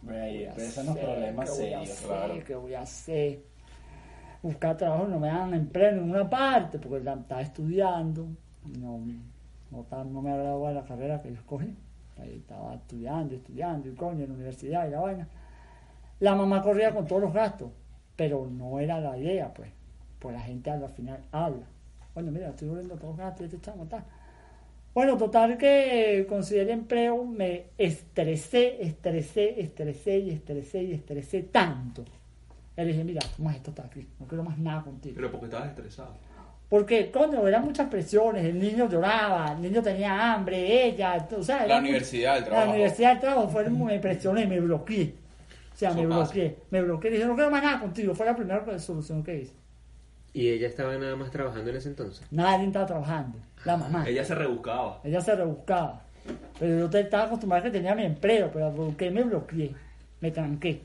Ahí 0.10 0.38
¿Qué 0.40 0.48
empiezan 0.50 0.86
voy 0.88 0.96
los 0.96 0.98
a 0.98 1.00
hacer? 1.02 1.16
problemas 1.16 1.46
¿Qué 1.50 1.52
voy 1.62 1.74
a 1.74 1.78
serios, 1.86 1.90
hacer? 1.92 2.08
claro. 2.08 2.34
¿Qué 2.46 2.56
voy 2.56 2.74
a 2.74 2.82
hacer? 2.82 3.40
Buscar 4.42 4.78
trabajo, 4.78 5.08
no 5.08 5.20
me 5.20 5.28
dan 5.28 5.54
empleo 5.54 5.90
en 5.90 5.96
ninguna 6.02 6.30
parte 6.30 6.78
porque 6.80 7.00
la- 7.04 7.14
estaba 7.14 7.42
estudiando. 7.42 8.28
No, 8.80 9.00
no, 9.72 10.04
no 10.06 10.22
me 10.22 10.32
agradaba 10.32 10.72
la 10.72 10.84
carrera 10.84 11.22
que 11.22 11.30
yo 11.30 11.36
escogí. 11.36 11.74
Ahí 12.22 12.36
estaba 12.38 12.76
estudiando, 12.76 13.36
estudiando, 13.36 13.90
y 13.90 13.94
coño, 13.96 14.24
en 14.24 14.30
la 14.30 14.36
universidad 14.36 14.88
y 14.88 14.92
la 14.92 15.00
vaina. 15.00 15.28
La 16.20 16.36
mamá 16.36 16.62
corría 16.62 16.94
con 16.94 17.08
todos 17.08 17.22
los 17.22 17.34
gastos, 17.34 17.72
pero 18.16 18.48
no 18.52 18.80
era 18.80 19.00
la 19.00 19.18
idea, 19.18 19.54
pues. 19.54 19.70
Pues 20.20 20.36
la 20.36 20.42
gente 20.42 20.70
al 20.70 20.88
final 20.90 21.20
habla. 21.32 21.66
Bueno, 22.14 22.32
mira, 22.32 22.50
estoy 22.50 22.68
volviendo 22.70 22.96
todos 22.96 23.10
los 23.10 23.18
gastos 23.18 23.42
y 23.42 23.44
este 23.46 23.62
chamo 23.62 23.84
está. 23.84 24.04
Bueno, 24.94 25.18
total 25.18 25.58
que 25.58 26.26
conseguí 26.30 26.60
el 26.62 26.70
empleo, 26.70 27.26
me 27.26 27.66
estresé, 27.78 28.78
estresé, 28.84 29.60
estresé 29.60 30.20
y 30.20 30.30
estresé 30.30 30.84
y 30.84 30.94
estresé 30.94 31.42
tanto. 31.44 32.04
Y 32.78 32.82
le 32.82 32.88
dije, 32.88 33.04
mira, 33.04 33.22
¿cómo 33.36 33.50
es 33.50 33.56
esto 33.56 33.72
está 33.72 33.84
aquí? 33.86 34.08
No 34.20 34.28
quiero 34.28 34.44
más 34.44 34.58
nada 34.60 34.84
contigo. 34.84 35.16
Pero 35.16 35.32
porque 35.32 35.46
estabas 35.46 35.70
estresado. 35.70 36.14
Porque, 36.70 37.12
coño, 37.12 37.48
eran 37.48 37.66
muchas 37.66 37.88
presiones, 37.88 38.46
el 38.46 38.60
niño 38.60 38.90
lloraba, 38.90 39.54
el 39.54 39.62
niño 39.62 39.82
tenía 39.82 40.34
hambre, 40.34 40.86
ella, 40.88 41.28
o 41.38 41.44
sea, 41.44 41.68
La 41.68 41.78
universidad, 41.80 42.38
el 42.38 42.42
La 42.44 42.48
trabajo. 42.50 42.72
universidad, 42.72 43.12
el 43.14 43.20
trabajo, 43.20 43.50
fue, 43.50 43.70
me 43.70 44.00
presioné, 44.00 44.46
me 44.48 44.60
bloqueé. 44.60 45.14
O 45.74 45.76
sea, 45.78 45.94
me 45.94 46.08
pasa. 46.08 46.22
bloqueé, 46.34 46.56
me 46.72 46.82
bloqueé, 46.82 47.12
dije, 47.12 47.26
no 47.26 47.36
quiero 47.36 47.52
más 47.52 47.64
nada 47.64 47.80
contigo, 47.80 48.14
fue 48.16 48.26
la 48.26 48.36
primera 48.36 48.80
solución 48.80 49.24
que 49.24 49.42
hice. 49.42 49.54
Y 50.34 50.50
ella 50.50 50.68
estaba 50.68 50.98
nada 50.98 51.16
más 51.16 51.30
trabajando 51.30 51.70
en 51.70 51.78
ese 51.78 51.90
entonces. 51.90 52.26
Nadie 52.32 52.66
estaba 52.66 52.88
trabajando, 52.88 53.38
la 53.66 53.78
mamá. 53.78 54.08
Ella 54.08 54.26
se 54.26 54.34
rebuscaba. 54.34 55.00
Ella 55.04 55.22
se 55.22 55.36
rebuscaba. 55.36 56.02
Pero 56.60 56.90
yo 56.90 56.98
estaba 56.98 57.26
acostumbrado 57.26 57.62
a 57.62 57.64
que 57.66 57.72
tenía 57.72 57.94
mi 57.94 58.04
empleo, 58.04 58.50
pero 58.52 58.74
porque 58.74 59.12
me 59.12 59.24
bloqueé, 59.24 59.76
me 60.22 60.32
tranqué. 60.32 60.82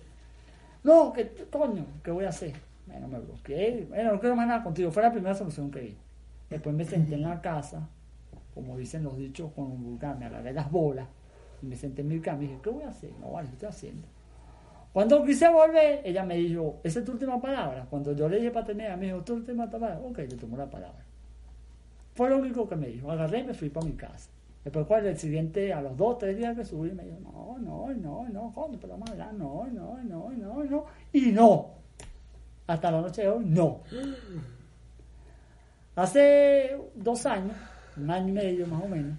No, 0.84 1.12
que 1.12 1.32
coño, 1.50 1.86
¿qué 2.02 2.10
voy 2.10 2.24
a 2.24 2.28
hacer? 2.28 2.52
Bueno, 2.86 3.08
me 3.08 3.18
bloqueé, 3.20 3.86
bueno, 3.88 4.12
no 4.12 4.20
quiero 4.20 4.36
más 4.36 4.46
nada 4.46 4.62
contigo, 4.62 4.90
fue 4.90 5.02
la 5.02 5.12
primera 5.12 5.34
solución 5.34 5.70
que 5.70 5.80
di. 5.80 5.96
Después 6.50 6.74
me 6.74 6.84
senté 6.84 7.14
en 7.14 7.22
la 7.22 7.40
casa, 7.40 7.88
como 8.54 8.76
dicen 8.76 9.04
los 9.04 9.16
dichos 9.16 9.52
con 9.54 9.66
un 9.66 9.82
vulgar, 9.82 10.18
me 10.18 10.26
agarré 10.26 10.52
las 10.52 10.70
bolas 10.70 11.06
y 11.62 11.66
me 11.66 11.76
senté 11.76 12.02
en 12.02 12.08
mi 12.08 12.20
cama 12.20 12.42
y 12.42 12.46
dije, 12.46 12.58
¿qué 12.62 12.70
voy 12.70 12.82
a 12.84 12.88
hacer? 12.88 13.10
No, 13.20 13.32
vale, 13.32 13.48
¿qué 13.48 13.54
estoy 13.54 13.68
haciendo? 13.68 14.02
Cuando 14.98 15.24
quise 15.24 15.48
volver, 15.48 16.00
ella 16.02 16.24
me 16.24 16.34
dijo, 16.34 16.80
¿esa 16.82 16.98
es 16.98 17.04
tu 17.04 17.12
última 17.12 17.40
palabra? 17.40 17.86
Cuando 17.88 18.16
yo 18.16 18.28
le 18.28 18.38
dije 18.38 18.50
para 18.50 18.66
tener, 18.66 18.96
me 18.96 19.06
dijo, 19.06 19.22
¿tu 19.22 19.34
última 19.34 19.70
palabra? 19.70 20.00
Ok, 20.00 20.18
le 20.18 20.34
tomó 20.34 20.56
la 20.56 20.68
palabra. 20.68 21.04
Fue 22.16 22.28
lo 22.28 22.38
único 22.38 22.68
que 22.68 22.74
me 22.74 22.88
dijo. 22.88 23.08
Agarré 23.08 23.38
y 23.38 23.44
me 23.44 23.54
fui 23.54 23.68
para 23.68 23.86
mi 23.86 23.92
casa. 23.92 24.28
Después, 24.64 24.86
cuando 24.86 25.08
el 25.08 25.16
siguiente, 25.16 25.72
a 25.72 25.82
los 25.82 25.96
dos, 25.96 26.18
tres 26.18 26.36
días 26.36 26.56
que 26.56 26.64
subí, 26.64 26.90
me 26.90 27.04
dijo, 27.04 27.16
no, 27.20 27.58
no, 27.60 27.94
no, 27.94 28.28
no, 28.28 28.52
coño, 28.52 28.76
pero 28.80 28.94
vamos 28.94 29.08
a 29.10 29.12
hablar, 29.12 29.34
no, 29.34 29.68
no, 29.68 30.02
no, 30.02 30.30
no, 30.32 30.64
no. 30.64 30.84
Y 31.12 31.30
no. 31.30 31.74
Hasta 32.66 32.90
la 32.90 33.00
noche 33.00 33.22
de 33.22 33.28
hoy, 33.28 33.44
no. 33.44 33.82
Hace 35.94 36.76
dos 36.96 37.24
años, 37.24 37.54
un 37.96 38.10
año 38.10 38.30
y 38.30 38.32
medio 38.32 38.66
más 38.66 38.82
o 38.82 38.88
menos, 38.88 39.16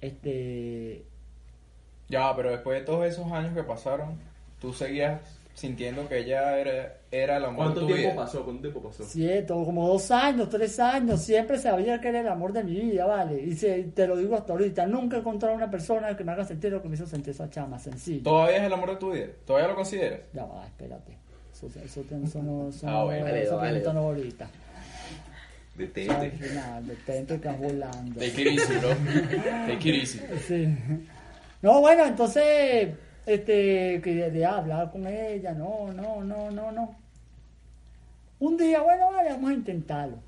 este, 0.00 1.04
Ya, 2.08 2.34
pero 2.34 2.52
después 2.52 2.80
de 2.80 2.86
todos 2.86 3.04
esos 3.04 3.30
años 3.30 3.52
que 3.52 3.64
pasaron, 3.64 4.31
tú 4.62 4.72
seguías 4.72 5.20
sintiendo 5.54 6.08
que 6.08 6.20
ella 6.20 6.56
era, 6.58 6.94
era 7.10 7.36
el 7.36 7.44
amor 7.44 7.56
de 7.56 7.56
¿Cuánto 7.74 7.80
tu 7.82 7.86
tiempo 7.88 8.02
vida. 8.12 8.14
pasó? 8.16 8.42
¿Cuánto 8.42 8.62
tiempo 8.62 8.80
pasó? 8.82 9.04
Cierto, 9.04 9.62
como 9.66 9.86
dos 9.86 10.10
años, 10.10 10.48
tres 10.48 10.80
años, 10.80 11.22
siempre 11.22 11.58
sabía 11.58 12.00
que 12.00 12.08
era 12.08 12.20
el 12.20 12.28
amor 12.28 12.54
de 12.54 12.64
mi 12.64 12.74
vida, 12.80 13.04
¿vale? 13.04 13.38
Y 13.42 13.54
se- 13.54 13.82
te 13.94 14.06
lo 14.06 14.16
digo 14.16 14.34
hasta 14.34 14.52
ahorita, 14.54 14.86
nunca 14.86 15.16
he 15.16 15.20
encontrado 15.20 15.54
una 15.54 15.70
persona 15.70 16.16
que 16.16 16.24
me 16.24 16.32
haga 16.32 16.44
sentir 16.46 16.72
lo 16.72 16.80
que 16.80 16.88
me 16.88 16.94
hizo 16.94 17.06
sentir 17.06 17.34
esa 17.34 17.50
chama, 17.50 17.78
sencillo. 17.78 18.22
¿Todavía 18.22 18.56
es 18.56 18.62
el 18.62 18.72
amor 18.72 18.90
de 18.92 18.96
tu 18.96 19.12
vida? 19.12 19.26
¿Todavía 19.46 19.68
lo 19.68 19.74
consideras? 19.76 20.20
Ya 20.32 20.44
va, 20.46 20.64
espérate. 20.64 21.18
Eso, 21.52 21.66
eso, 21.84 22.00
te- 22.00 22.24
eso 22.24 22.42
no, 22.42 22.70
eso 22.70 22.88
Ah, 22.88 22.92
no, 22.92 23.04
bueno, 23.04 23.26
pregunta 23.26 23.92
no 23.92 24.00
ahorita. 24.00 24.48
Detente. 25.76 26.30
final, 26.32 26.86
detente 26.86 27.40
que 27.40 27.48
volando. 27.48 28.20
Take 28.20 28.42
it 28.42 28.46
easy, 28.58 28.74
bro. 28.78 28.90
Take 29.66 29.88
it 29.88 29.94
easy. 30.02 30.20
Sí. 30.46 30.68
No, 31.62 31.80
bueno, 31.80 32.04
entonces, 32.06 32.88
este, 33.26 34.00
que 34.02 34.30
de, 34.30 34.46
hablar 34.46 34.90
con 34.90 35.06
ella, 35.06 35.54
no, 35.54 35.92
no, 35.92 36.22
no, 36.24 36.50
no, 36.50 36.72
no. 36.72 36.94
Un 38.38 38.56
día, 38.56 38.82
bueno, 38.82 39.10
vale, 39.12 39.30
vamos 39.30 39.50
a 39.50 39.54
intentarlo. 39.54 40.18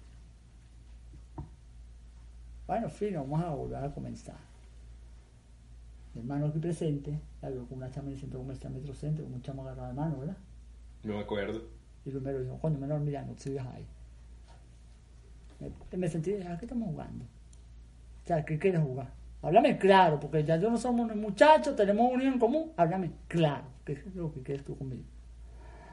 Bueno, 2.67 2.89
fino, 2.89 3.21
vamos 3.27 3.45
a 3.45 3.51
volver 3.51 3.85
a 3.85 3.93
comenzar. 3.93 4.37
Mi 6.15 6.21
hermano 6.21 6.47
aquí 6.47 6.61
presente, 6.61 7.19
la 7.43 7.51
vio 7.51 7.67
con 7.67 7.79
una 7.79 7.91
chama 7.91 8.09
en 8.09 8.15
el 8.15 8.21
centro 8.21 8.39
comercial 8.39 8.73
Metrocentro, 8.73 9.25
con 9.25 9.35
un 9.35 9.43
chamo 9.43 9.63
agarrado 9.63 9.89
de 9.89 9.95
mano, 9.95 10.19
¿verdad? 10.19 10.37
No 11.03 11.15
me 11.15 11.21
acuerdo. 11.21 11.63
Y 12.05 12.11
primero 12.11 12.41
dijo, 12.41 12.59
coño, 12.61 12.79
menor, 12.79 13.01
mira, 13.01 13.23
no 13.23 13.35
te 13.35 13.43
sigas 13.43 13.67
ahí. 13.67 13.85
Me, 15.61 15.99
me 15.99 16.09
sentí, 16.09 16.35
¿a 16.35 16.57
qué 16.57 16.67
estamos 16.67 16.89
jugando? 16.89 17.25
O 17.25 18.27
sea, 18.27 18.45
¿qué 18.45 18.59
quieres 18.59 18.81
jugar? 18.81 19.11
Háblame 19.45 19.77
claro, 19.77 20.19
porque 20.19 20.43
ya 20.43 20.57
yo 20.57 20.71
no 20.71 20.79
somos 20.79 21.15
muchachos, 21.15 21.77
tenemos 21.77 22.11
un 22.11 22.23
en 22.23 22.39
común. 22.39 22.73
Háblame 22.79 23.11
claro, 23.29 23.65
¿qué 23.85 23.93
es 23.93 24.15
lo 24.15 24.33
que 24.33 24.41
quieres 24.41 24.65
tú 24.65 24.75
conmigo? 24.75 25.03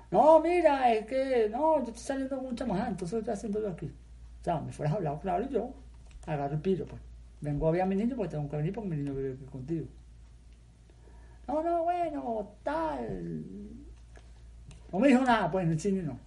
No, 0.09 0.39
mira, 0.39 0.93
es 0.93 1.05
que, 1.05 1.49
no, 1.49 1.79
yo 1.79 1.89
estoy 1.89 2.01
saliendo 2.01 2.37
con 2.37 2.45
un 2.45 2.55
chamajá, 2.55 2.87
entonces 2.87 3.11
¿qué 3.13 3.19
estoy 3.19 3.33
haciendo 3.33 3.61
yo 3.61 3.69
aquí? 3.69 3.87
O 3.87 4.43
sea, 4.43 4.61
me 4.61 4.71
fueras 4.71 4.95
a 4.95 5.19
claro 5.19 5.43
y 5.43 5.53
yo 5.53 5.73
agarro 6.25 6.53
el 6.53 6.61
piro, 6.61 6.85
pues. 6.85 7.01
Vengo 7.41 7.67
a 7.67 7.71
ver 7.71 7.81
a 7.81 7.85
mi 7.85 7.95
niño 7.95 8.15
porque 8.15 8.31
tengo 8.31 8.49
que 8.49 8.55
venir 8.55 8.71
porque 8.71 8.89
mi 8.89 8.95
niño 8.95 9.13
vive 9.13 9.33
aquí 9.33 9.45
contigo. 9.45 9.87
No, 11.47 11.61
no, 11.61 11.83
bueno, 11.83 12.51
tal. 12.63 13.43
No 14.93 14.99
me 14.99 15.09
dijo 15.09 15.23
nada, 15.23 15.51
pues 15.51 15.65
en 15.65 15.71
el 15.73 15.79
cine 15.79 16.03
no. 16.03 16.17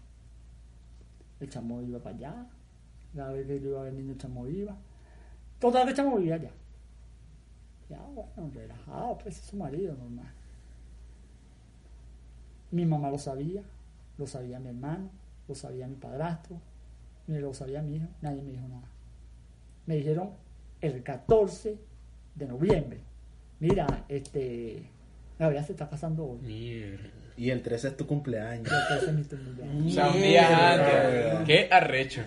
El 1.40 1.48
chamo 1.48 1.80
iba 1.80 1.98
para 2.00 2.16
allá. 2.16 2.46
La 3.14 3.28
vez 3.28 3.46
que 3.46 3.60
yo 3.60 3.70
iba 3.70 3.80
a 3.80 3.84
ver 3.84 3.92
el 3.92 3.98
niño, 3.98 4.12
el 4.12 4.18
chamo 4.18 4.46
iba. 4.46 4.76
Total 5.58 5.84
que 5.84 5.90
el 5.90 5.96
chamo 5.96 6.16
vivía 6.16 6.34
allá. 6.34 6.50
Ya, 7.88 8.00
bueno, 8.02 8.50
relajado, 8.54 9.18
pues 9.18 9.38
es 9.38 9.44
su 9.44 9.56
marido 9.56 9.94
normal. 9.94 10.32
Mi 12.70 12.86
mamá 12.86 13.10
lo 13.10 13.18
sabía, 13.18 13.62
lo 14.18 14.26
sabía 14.26 14.58
mi 14.58 14.68
hermano, 14.68 15.10
lo 15.46 15.54
sabía 15.54 15.86
mi 15.86 15.96
padrastro, 15.96 16.60
ni 17.26 17.38
lo 17.38 17.54
sabía 17.54 17.82
mi 17.82 17.96
hijo, 17.96 18.06
nadie 18.22 18.42
me 18.42 18.52
dijo 18.52 18.66
nada. 18.68 18.88
Me 19.86 19.96
dijeron 19.96 20.30
el 20.80 21.02
14 21.02 21.78
de 22.34 22.46
noviembre. 22.46 23.00
Mira, 23.60 24.04
este. 24.08 24.82
Gabriela 25.38 25.64
se 25.64 25.72
está 25.72 25.88
casando 25.88 26.24
hoy. 26.24 26.38
Mierda. 26.38 27.10
Y 27.36 27.50
el 27.50 27.62
13 27.62 27.88
es 27.88 27.96
tu 27.96 28.06
cumpleaños. 28.06 28.72
El 28.72 28.98
13 28.98 29.06
es 29.06 29.12
mi 29.12 29.24
cumpleaños. 29.24 29.86
O 29.86 29.90
sea, 29.90 30.10
un 30.10 30.22
día 30.22 30.72
antes. 30.74 31.46
Qué 31.46 31.68
arrecho. 31.70 32.22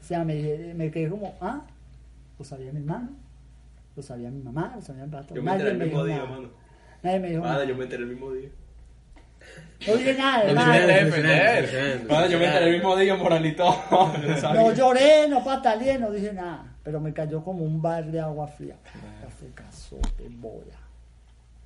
O 0.00 0.04
sea, 0.04 0.24
me, 0.24 0.74
me 0.74 0.90
quedé 0.90 1.08
como, 1.08 1.34
ah, 1.40 1.64
lo 2.38 2.44
sabía 2.44 2.72
mi 2.72 2.80
hermano, 2.80 3.10
lo 3.96 4.02
sabía 4.02 4.30
mi 4.30 4.42
mamá, 4.42 4.72
lo 4.76 4.82
sabía 4.82 5.04
mi 5.04 5.10
padrastro. 5.10 5.36
Yo 5.36 5.42
me 5.42 5.52
enteré 5.52 5.70
el 5.70 5.78
mismo 5.78 6.04
día, 6.04 6.16
nada. 6.16 6.28
mano. 6.28 6.48
Nadie 7.02 7.18
me 7.20 7.28
dijo 7.30 7.42
Nada, 7.42 7.52
nada. 7.54 7.64
yo 7.66 7.76
me 7.76 7.84
enteré 7.84 8.02
el 8.02 8.08
mismo 8.08 8.32
día. 8.32 8.48
No 9.86 9.96
dije 9.96 10.14
nada, 10.14 10.44
No 10.44 10.50
hermano. 10.50 12.08
Mano, 12.08 12.26
yo 12.28 12.38
me 12.38 12.44
enteré 12.46 12.66
el 12.66 12.72
mismo 12.74 12.96
día 12.96 13.16
moralito. 13.16 13.64
No 14.54 14.72
lloré, 14.72 15.28
no 15.28 15.42
pataleé, 15.44 15.98
no 15.98 16.10
dije 16.10 16.32
nada. 16.32 16.64
Pero 16.84 17.00
me 17.00 17.12
cayó 17.12 17.42
como 17.42 17.64
un 17.64 17.82
bar 17.82 18.04
de 18.06 18.20
agua 18.20 18.46
fría. 18.46 18.76
Casó, 19.54 19.98
qué 20.16 20.28
bola. 20.28 20.78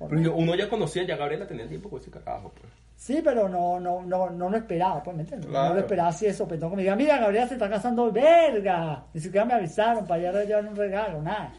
Pero 0.09 0.35
uno 0.35 0.55
ya 0.55 0.67
conocía, 0.69 1.03
ya 1.03 1.15
Gabriela 1.15 1.47
tenía 1.47 1.67
tiempo 1.67 1.89
con 1.89 1.99
ese 1.99 2.09
carajo, 2.11 2.51
pues. 2.59 2.71
Sí, 2.95 3.21
pero 3.23 3.47
no, 3.47 3.79
no, 3.79 4.01
no, 4.01 4.29
no 4.31 4.49
lo 4.49 4.57
esperaba, 4.57 5.03
pues, 5.03 5.15
¿me 5.15 5.21
entiendes? 5.21 5.49
No 5.51 5.73
lo 5.73 5.79
esperaba 5.79 6.09
así 6.09 6.25
de 6.25 6.33
sopetón 6.33 6.71
que 6.71 6.77
me 6.77 6.81
diga, 6.81 6.95
mira, 6.95 7.17
Gabriela 7.19 7.47
se 7.47 7.53
está 7.53 7.69
casando 7.69 8.11
verga. 8.11 9.03
Ni 9.13 9.21
siquiera 9.21 9.45
me 9.45 9.53
avisaron 9.53 10.05
para 10.07 10.29
allá 10.29 10.43
llevar 10.43 10.65
un 10.65 10.75
regalo, 10.75 11.21
nada. 11.21 11.53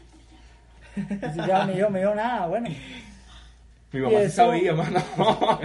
Siquiera 0.95 1.65
me 1.65 1.73
dijo, 1.73 1.89
me 1.89 1.99
dijo 1.99 2.15
nada, 2.15 2.47
bueno. 2.47 2.69
Mi 3.91 3.99
mamá 4.01 4.19
sí 4.21 4.29
sabía, 4.29 4.73
mano. 4.73 4.99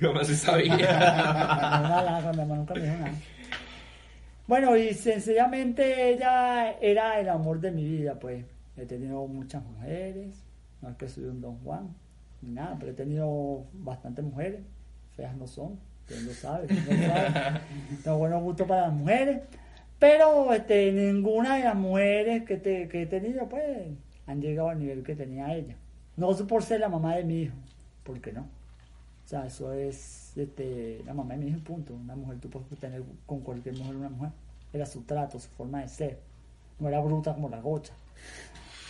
Mi 0.00 0.06
mamá 0.06 0.24
sí 0.24 0.34
sabía. 0.34 0.76
Mi 0.76 0.82
mamá 0.82 2.56
nunca 2.56 2.74
me 2.74 2.80
dijo 2.80 2.96
nada. 2.98 3.12
Bueno, 4.46 4.76
y 4.76 4.94
sencillamente 4.94 6.10
ella 6.10 6.72
era 6.80 7.20
el 7.20 7.28
amor 7.28 7.60
de 7.60 7.70
mi 7.70 7.84
vida, 7.84 8.14
pues. 8.18 8.44
He 8.78 8.86
tenido 8.86 9.26
muchas 9.26 9.62
mujeres, 9.64 10.44
no 10.80 10.90
es 10.90 10.96
que 10.96 11.08
soy 11.08 11.24
un 11.24 11.40
don 11.40 11.58
Juan, 11.64 11.88
ni 12.42 12.52
nada, 12.52 12.76
pero 12.78 12.92
he 12.92 12.94
tenido 12.94 13.64
bastantes 13.72 14.24
mujeres, 14.24 14.60
feas 15.16 15.36
no 15.36 15.48
son, 15.48 15.80
quién 16.06 16.24
lo 16.24 16.32
sabe, 16.32 16.68
quién 16.68 16.86
lo 16.86 17.08
sabe. 17.08 17.60
Tengo 18.04 18.18
buenos 18.18 18.42
gustos 18.42 18.68
para 18.68 18.82
las 18.82 18.92
mujeres, 18.92 19.42
pero 19.98 20.52
este, 20.52 20.92
ninguna 20.92 21.56
de 21.56 21.64
las 21.64 21.74
mujeres 21.74 22.44
que, 22.44 22.56
te- 22.56 22.88
que 22.88 23.02
he 23.02 23.06
tenido, 23.06 23.48
pues, 23.48 23.64
han 24.26 24.40
llegado 24.40 24.68
al 24.70 24.78
nivel 24.78 25.02
que 25.02 25.16
tenía 25.16 25.54
ella. 25.54 25.76
No 26.16 26.34
por 26.46 26.62
ser 26.62 26.80
la 26.80 26.88
mamá 26.88 27.16
de 27.16 27.24
mi 27.24 27.42
hijo, 27.42 27.54
porque 28.04 28.32
no. 28.32 28.42
O 28.42 29.28
sea, 29.28 29.46
eso 29.46 29.72
es 29.72 30.32
este, 30.36 31.00
la 31.04 31.14
mamá 31.14 31.34
de 31.34 31.44
mi 31.44 31.50
hijo, 31.50 31.60
punto. 31.60 31.94
Una 31.94 32.16
mujer, 32.16 32.38
tú 32.40 32.48
puedes 32.48 32.68
tener 32.80 33.02
con 33.26 33.40
cualquier 33.40 33.76
mujer 33.76 33.96
una 33.96 34.08
mujer. 34.08 34.30
Era 34.72 34.86
su 34.86 35.02
trato, 35.02 35.38
su 35.38 35.48
forma 35.50 35.80
de 35.82 35.88
ser. 35.88 36.18
No 36.78 36.88
era 36.88 37.00
bruta 37.00 37.34
como 37.34 37.48
la 37.48 37.60
gocha. 37.60 37.92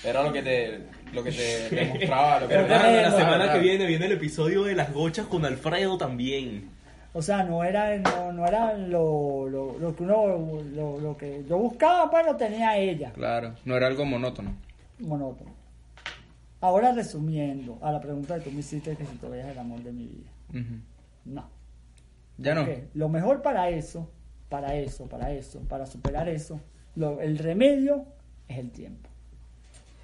Era 0.05 0.23
lo 0.23 0.33
que 0.33 0.43
te, 0.43 0.81
lo 1.13 1.25
que 1.25 1.33
te 1.33 1.75
demostraba. 1.75 2.41
Lo 2.41 2.49
que 2.49 2.55
Pero 2.55 2.67
te- 2.69 3.03
la 3.03 3.11
semana 3.17 3.53
que 3.53 3.59
viene 3.59 3.87
viene 3.87 4.07
el 4.07 4.13
episodio 4.13 4.63
de 4.65 4.75
las 4.77 4.93
gochas 4.93 5.27
con 5.27 5.45
Alfredo 5.45 5.99
también. 5.99 6.71
O 7.15 7.23
sea, 7.23 7.43
no 7.43 7.65
era, 7.65 7.97
no, 7.99 8.33
no 8.33 8.47
era 8.47 8.75
lo, 8.77 9.49
lo, 9.49 9.79
lo 9.79 9.97
que 9.97 10.03
uno, 10.03 10.63
lo, 10.75 11.01
lo 11.01 11.17
que 11.17 11.45
yo 11.49 11.59
buscaba, 11.59 12.11
pues 12.11 12.25
lo 12.27 12.37
tenía 12.37 12.77
ella. 12.77 13.13
Claro, 13.13 13.55
no 13.65 13.77
era 13.77 13.87
algo 13.87 14.05
monótono. 14.05 14.55
Monótono. 15.01 15.53
Ahora 16.61 16.93
resumiendo 16.93 17.79
a 17.83 17.93
la 17.93 18.01
pregunta 18.01 18.35
que 18.39 18.43
tú 18.43 18.51
me 18.53 18.61
hiciste, 18.61 18.95
que 18.97 19.07
si 19.07 19.17
todavía 19.17 19.47
es 19.47 19.53
el 19.53 19.59
amor 19.59 19.81
de 19.81 19.93
mi 19.93 20.07
vida. 20.07 20.31
No. 21.25 21.49
Ya 22.37 22.55
no. 22.55 22.63
Ok, 22.63 22.69
Lo 22.95 23.09
mejor 23.09 23.43
para 23.43 23.69
eso, 23.71 24.11
para 24.49 24.75
eso, 24.75 25.07
para 25.09 25.33
eso, 25.33 25.61
para 25.61 25.87
superar 25.87 26.29
eso, 26.29 26.61
lo- 26.95 27.21
el 27.21 27.39
remedio 27.39 28.05
es 28.49 28.59
el 28.59 28.71
tiempo. 28.71 29.09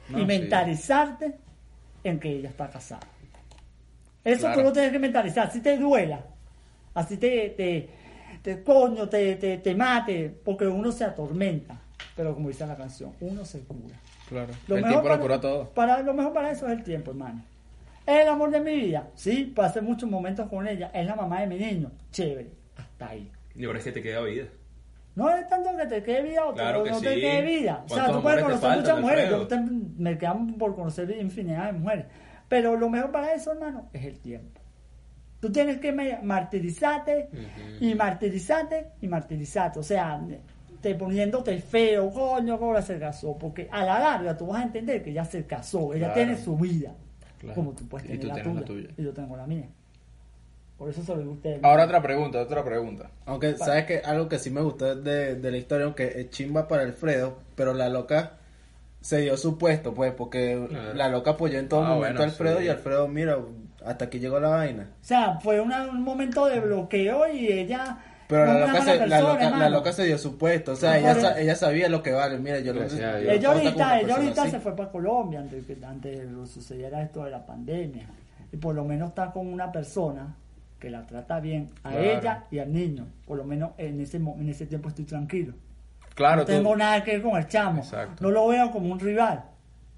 No, 0.09 0.19
y 0.19 0.21
sí. 0.23 0.27
mentalizarte 0.27 1.35
en 2.03 2.19
que 2.21 2.31
ella 2.31 2.49
está 2.51 2.69
casada. 2.69 3.07
Eso 4.25 4.41
Claro. 4.43 4.57
tú 4.57 4.63
lo 4.69 4.73
tienes 4.73 4.93
que 4.93 4.99
mentalizar, 4.99 5.51
si 5.53 5.61
te 5.61 5.77
duela, 5.77 6.25
así 6.95 7.17
te, 7.17 7.51
te, 7.51 7.89
te 8.43 8.63
coño, 8.63 9.09
te, 9.09 9.37
te, 9.37 9.59
te 9.59 9.75
mate, 9.75 10.35
porque 10.45 10.67
uno 10.67 10.93
se 10.93 11.05
atormenta, 11.05 11.81
pero 12.17 12.35
como 12.35 12.49
dice 12.49 12.67
la 12.67 12.77
canción, 12.77 13.13
uno 13.21 13.45
se 13.45 13.61
cura. 13.61 13.95
Claro. 14.29 14.53
Lo 14.69 14.77
el 14.77 14.83
mejor 14.83 15.03
tiempo 15.03 15.03
para, 15.09 15.17
lo 15.17 15.23
cura 15.23 15.41
todo. 15.41 15.71
Para, 15.71 16.03
lo 16.03 16.15
mejor 16.15 16.33
para 16.33 16.51
eso 16.51 16.67
es 16.67 16.73
el 16.73 16.83
tiempo, 16.85 17.11
hermano. 17.11 17.43
Es 18.07 18.21
el 18.23 18.29
amor 18.29 18.51
de 18.51 18.61
mi 18.61 18.75
vida. 18.75 19.09
Sí, 19.15 19.53
pasé 19.55 19.81
muchos 19.81 20.09
momentos 20.09 20.49
con 20.49 20.67
ella. 20.67 20.91
Es 20.93 21.07
la 21.07 21.15
mamá 21.15 21.41
de 21.41 21.47
mi 21.47 21.59
niño. 21.59 21.91
Chévere. 22.11 22.51
Hasta 22.77 23.09
ahí. 23.09 23.31
Y 23.55 23.65
ahora 23.65 23.79
es 23.79 23.85
que 23.85 23.93
te 23.93 24.03
queda 24.03 24.21
vida. 24.23 24.47
No 25.15 25.31
es 25.31 25.49
tanto 25.49 25.71
que 25.77 25.87
te 25.87 26.03
quede 26.03 26.23
vida 26.23 26.45
o 26.45 26.51
te- 26.53 26.61
Claro 26.61 26.83
que 26.85 26.91
no 26.91 27.01
te 27.01 27.15
quede 27.15 27.43
vida. 27.43 27.85
O 27.85 27.89
sea, 27.89 27.97
¿Cuántos 28.05 28.17
tú 28.17 28.23
puedes 28.23 28.43
conocer 28.43 28.77
muchas 28.79 29.01
mujeres. 29.01 29.31
Yo 29.31 29.47
te- 29.47 29.61
me 29.97 30.19
quedan 30.19 30.55
por 30.55 30.75
conocer 30.75 31.11
infinidad 31.19 31.67
de 31.67 31.79
mujeres. 31.79 32.07
Pero 32.49 32.77
lo 32.77 32.91
mejor 32.91 33.11
para 33.11 33.33
eso, 33.33 33.53
hermano, 33.53 33.89
es 33.93 34.05
el 34.05 34.19
tiempo. 34.19 34.61
Tú 35.45 35.53
tienes 35.53 35.79
que 35.79 35.93
martirizarte 36.23 37.29
y 37.79 37.95
martirizarte 37.95 38.87
y 39.03 39.09
martirizarte. 39.09 39.79
O 39.79 39.83
sea, 39.83 40.19
te 40.81 40.95
poniéndote 40.95 41.59
feo, 41.59 42.11
coño, 42.11 42.59
cómo 42.59 42.81
se 42.81 42.99
casó. 42.99 43.37
Porque 43.37 43.69
a 43.71 43.85
la 43.85 43.99
larga 43.99 44.35
tú 44.35 44.47
vas 44.47 44.63
a 44.63 44.65
entender 44.65 45.03
que 45.03 45.11
ella 45.11 45.27
se 45.27 45.45
casó, 45.45 45.93
ella 45.93 46.07
Claro. 46.07 46.15
tiene 46.15 46.37
su 46.39 46.57
vida. 46.57 46.95
Claro. 47.39 47.55
Como 47.57 47.73
tú 47.73 47.87
puedes 47.87 48.07
Y 48.07 48.09
tener 48.17 48.23
tú 48.23 48.29
la, 48.29 48.35
tienes 48.35 48.65
tuya, 48.65 48.81
la 48.83 48.87
tuya. 48.89 48.95
Y 48.97 49.05
yo 49.05 49.13
tengo 49.13 49.37
la 49.37 49.47
mía. 49.47 49.69
Por 50.79 50.89
eso 50.89 51.03
se 51.03 51.15
lo 51.15 51.31
ustedes. 51.33 51.63
Ahora 51.63 51.85
otra 51.85 52.01
pregunta, 52.01 52.41
otra 52.41 52.65
pregunta. 52.65 53.11
Aunque, 53.27 53.55
¿sabes 53.59 53.85
que 53.85 53.99
Algo 53.99 54.31
que 54.31 54.39
sí 54.39 54.49
me 54.51 54.63
gustó 54.63 54.97
de, 54.97 55.35
de 55.35 55.51
la 55.51 55.57
historia, 55.59 55.85
aunque 55.85 56.05
es 56.21 56.31
chimba 56.31 56.67
para 56.67 56.85
Alfredo, 56.85 57.37
pero 57.55 57.75
la 57.75 57.91
loca 57.91 58.39
se 59.03 59.19
dio 59.19 59.37
su 59.37 59.59
puesto, 59.59 59.93
pues, 59.93 60.15
porque 60.15 60.57
la 60.95 61.11
loca 61.11 61.33
apoyó 61.33 61.59
en 61.59 61.69
todo 61.69 61.85
Ah, 61.85 61.91
momento 61.91 62.23
a 62.23 62.25
Alfredo 62.25 62.61
sí. 62.61 62.65
y 62.65 62.69
Alfredo, 62.69 63.07
mira, 63.07 63.37
hasta 63.85 64.07
aquí 64.07 64.19
llegó 64.19 64.39
la 64.41 64.49
vaina. 64.49 64.91
O 65.01 65.05
sea, 65.05 65.39
fue 65.41 65.61
una- 65.61 65.87
un 65.89 66.03
momento 66.03 66.47
de 66.47 66.61
bloqueo 66.61 67.29
y 67.33 67.49
ella. 67.49 67.99
Pero 68.27 68.47
no 68.47 68.55
la 68.59 68.67
loca, 68.69 68.83
se, 68.83 69.07
la, 69.07 69.21
loca, 69.21 69.35
la 69.35 69.45
hermano. 69.49 69.69
loca 69.71 69.93
se 69.93 70.05
dio 70.05 70.17
su 70.17 70.39
puesto, 70.39 70.73
o 70.73 70.77
sea, 70.77 70.93
No, 70.93 70.97
ella, 70.97 71.15
sa- 71.15 71.33
el- 71.33 71.43
ella 71.45 71.55
sabía 71.57 71.89
lo 71.91 72.03
que 72.03 72.13
vale. 72.13 72.39
Mira, 72.39 72.59
yo 72.61 72.73
yo 72.73 72.81
Dios. 72.81 72.93
Ella 72.95 73.49
con 73.49 73.59
ahorita, 73.59 74.01
ella 74.01 74.15
ahorita 74.17 74.43
así. 74.43 74.51
se 74.53 74.61
fue 74.61 74.75
para 74.75 74.91
Colombia 74.91 75.41
antes 75.41 75.65
que 75.67 75.77
antes 75.85 76.19
de 76.19 76.25
que 76.27 76.47
sucediera 76.47 77.03
esto 77.03 77.25
de 77.25 77.31
la 77.31 77.45
pandemia. 77.45 78.07
Y 78.51 78.57
por 78.57 78.75
lo 78.75 78.85
menos 78.85 79.11
está 79.11 79.31
con 79.31 79.47
una 79.53 79.71
persona 79.71 80.35
que 80.79 80.89
la 80.91 81.07
trata 81.07 81.39
bien 81.41 81.71
a 81.83 81.91
Claro. 81.91 82.05
ella 82.05 82.45
y 82.51 82.59
al 82.61 82.73
niño. 82.73 83.07
Por 83.27 83.37
lo 83.37 83.45
menos 83.45 83.73
en 83.79 84.01
ese, 84.01 84.19
mo- 84.19 84.37
en 84.41 84.49
ese 84.49 84.65
tiempo 84.67 84.89
estoy 84.89 85.05
tranquilo. 85.05 85.53
Claro, 86.15 86.43
no 86.43 86.45
tengo 86.47 86.71
tú. 86.73 86.77
nada 86.79 87.03
que 87.05 87.13
ver 87.13 87.23
con 87.23 87.37
el 87.37 87.47
chamo. 87.47 87.83
Exacto. 87.83 88.23
No 88.23 88.31
lo 88.31 88.47
veo 88.49 88.71
como 88.71 88.91
un 88.93 89.01
rival. 89.01 89.45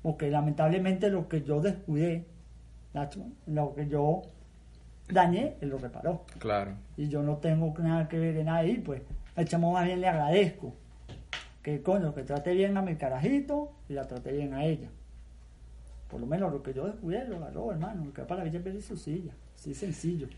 Porque 0.03 0.31
lamentablemente 0.31 1.11
lo 1.11 1.29
que 1.29 1.43
yo 1.43 1.61
descuidé, 1.61 2.25
Lo 3.47 3.75
que 3.75 3.89
yo 3.89 4.23
dañé, 5.09 5.57
él 5.61 5.69
lo 5.69 5.79
reparó. 5.79 6.25
Claro. 6.39 6.73
Y 6.97 7.09
yo 7.09 7.23
no 7.23 7.37
tengo 7.37 7.75
nada 7.79 8.09
que 8.09 8.19
ver 8.19 8.37
en 8.37 8.49
ahí, 8.49 8.79
pues 8.79 9.03
al 9.37 9.47
chamo 9.47 9.73
más 9.73 9.85
bien 9.85 10.01
le 10.01 10.09
agradezco. 10.09 10.75
Que 11.63 11.83
coño, 11.83 12.15
que 12.15 12.23
trate 12.23 12.55
bien 12.55 12.77
a 12.77 12.83
mi 12.83 12.97
carajito 12.97 13.73
y 13.89 13.95
la 13.95 14.07
trate 14.07 14.33
bien 14.33 14.55
a 14.55 14.65
ella. 14.65 14.89
Por 16.09 16.21
lo 16.21 16.27
menos 16.27 16.53
lo 16.53 16.63
que 16.63 16.73
yo 16.73 16.87
descuidé 16.87 17.27
lo 17.27 17.37
agarró, 17.37 17.73
hermano. 17.73 18.13
Que 18.15 18.23
para 18.23 18.39
la 18.39 18.45
Villa 18.45 18.63
Pérez 18.63 18.85
su 18.85 18.97
silla. 18.97 19.33
Así 19.55 19.75
sencillo. 19.75 20.29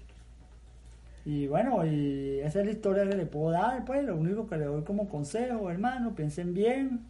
Y 1.24 1.46
bueno, 1.46 1.84
y 1.84 2.40
esa 2.40 2.60
es 2.60 2.66
la 2.66 2.72
historia 2.72 3.06
que 3.06 3.14
le 3.14 3.26
puedo 3.26 3.50
dar, 3.50 3.84
pues. 3.84 4.02
Lo 4.04 4.16
único 4.16 4.46
que 4.48 4.56
le 4.56 4.64
doy 4.64 4.82
como 4.82 5.08
consejo, 5.08 5.70
hermano, 5.70 6.14
piensen 6.14 6.54
bien, 6.54 7.04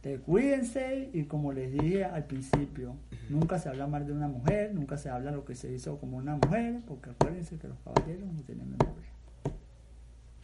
te 0.00 0.18
cuídense 0.18 1.10
y 1.12 1.24
como 1.24 1.52
les 1.52 1.72
dije 1.72 2.04
al 2.04 2.24
principio, 2.24 2.96
nunca 3.28 3.58
se 3.58 3.68
habla 3.68 3.86
mal 3.86 4.06
de 4.06 4.12
una 4.12 4.28
mujer, 4.28 4.74
nunca 4.74 4.96
se 4.96 5.10
habla 5.10 5.30
lo 5.30 5.44
que 5.44 5.54
se 5.54 5.70
hizo 5.70 5.98
como 5.98 6.16
una 6.16 6.36
mujer, 6.36 6.80
porque 6.86 7.10
acuérdense 7.10 7.58
que 7.58 7.68
los 7.68 7.78
caballeros 7.80 8.32
no 8.32 8.42
tienen 8.42 8.70
memoria. 8.70 9.10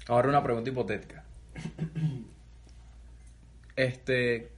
Ahora 0.08 0.28
una 0.28 0.42
pregunta 0.42 0.70
hipotética. 0.70 1.24
Este, 3.76 4.52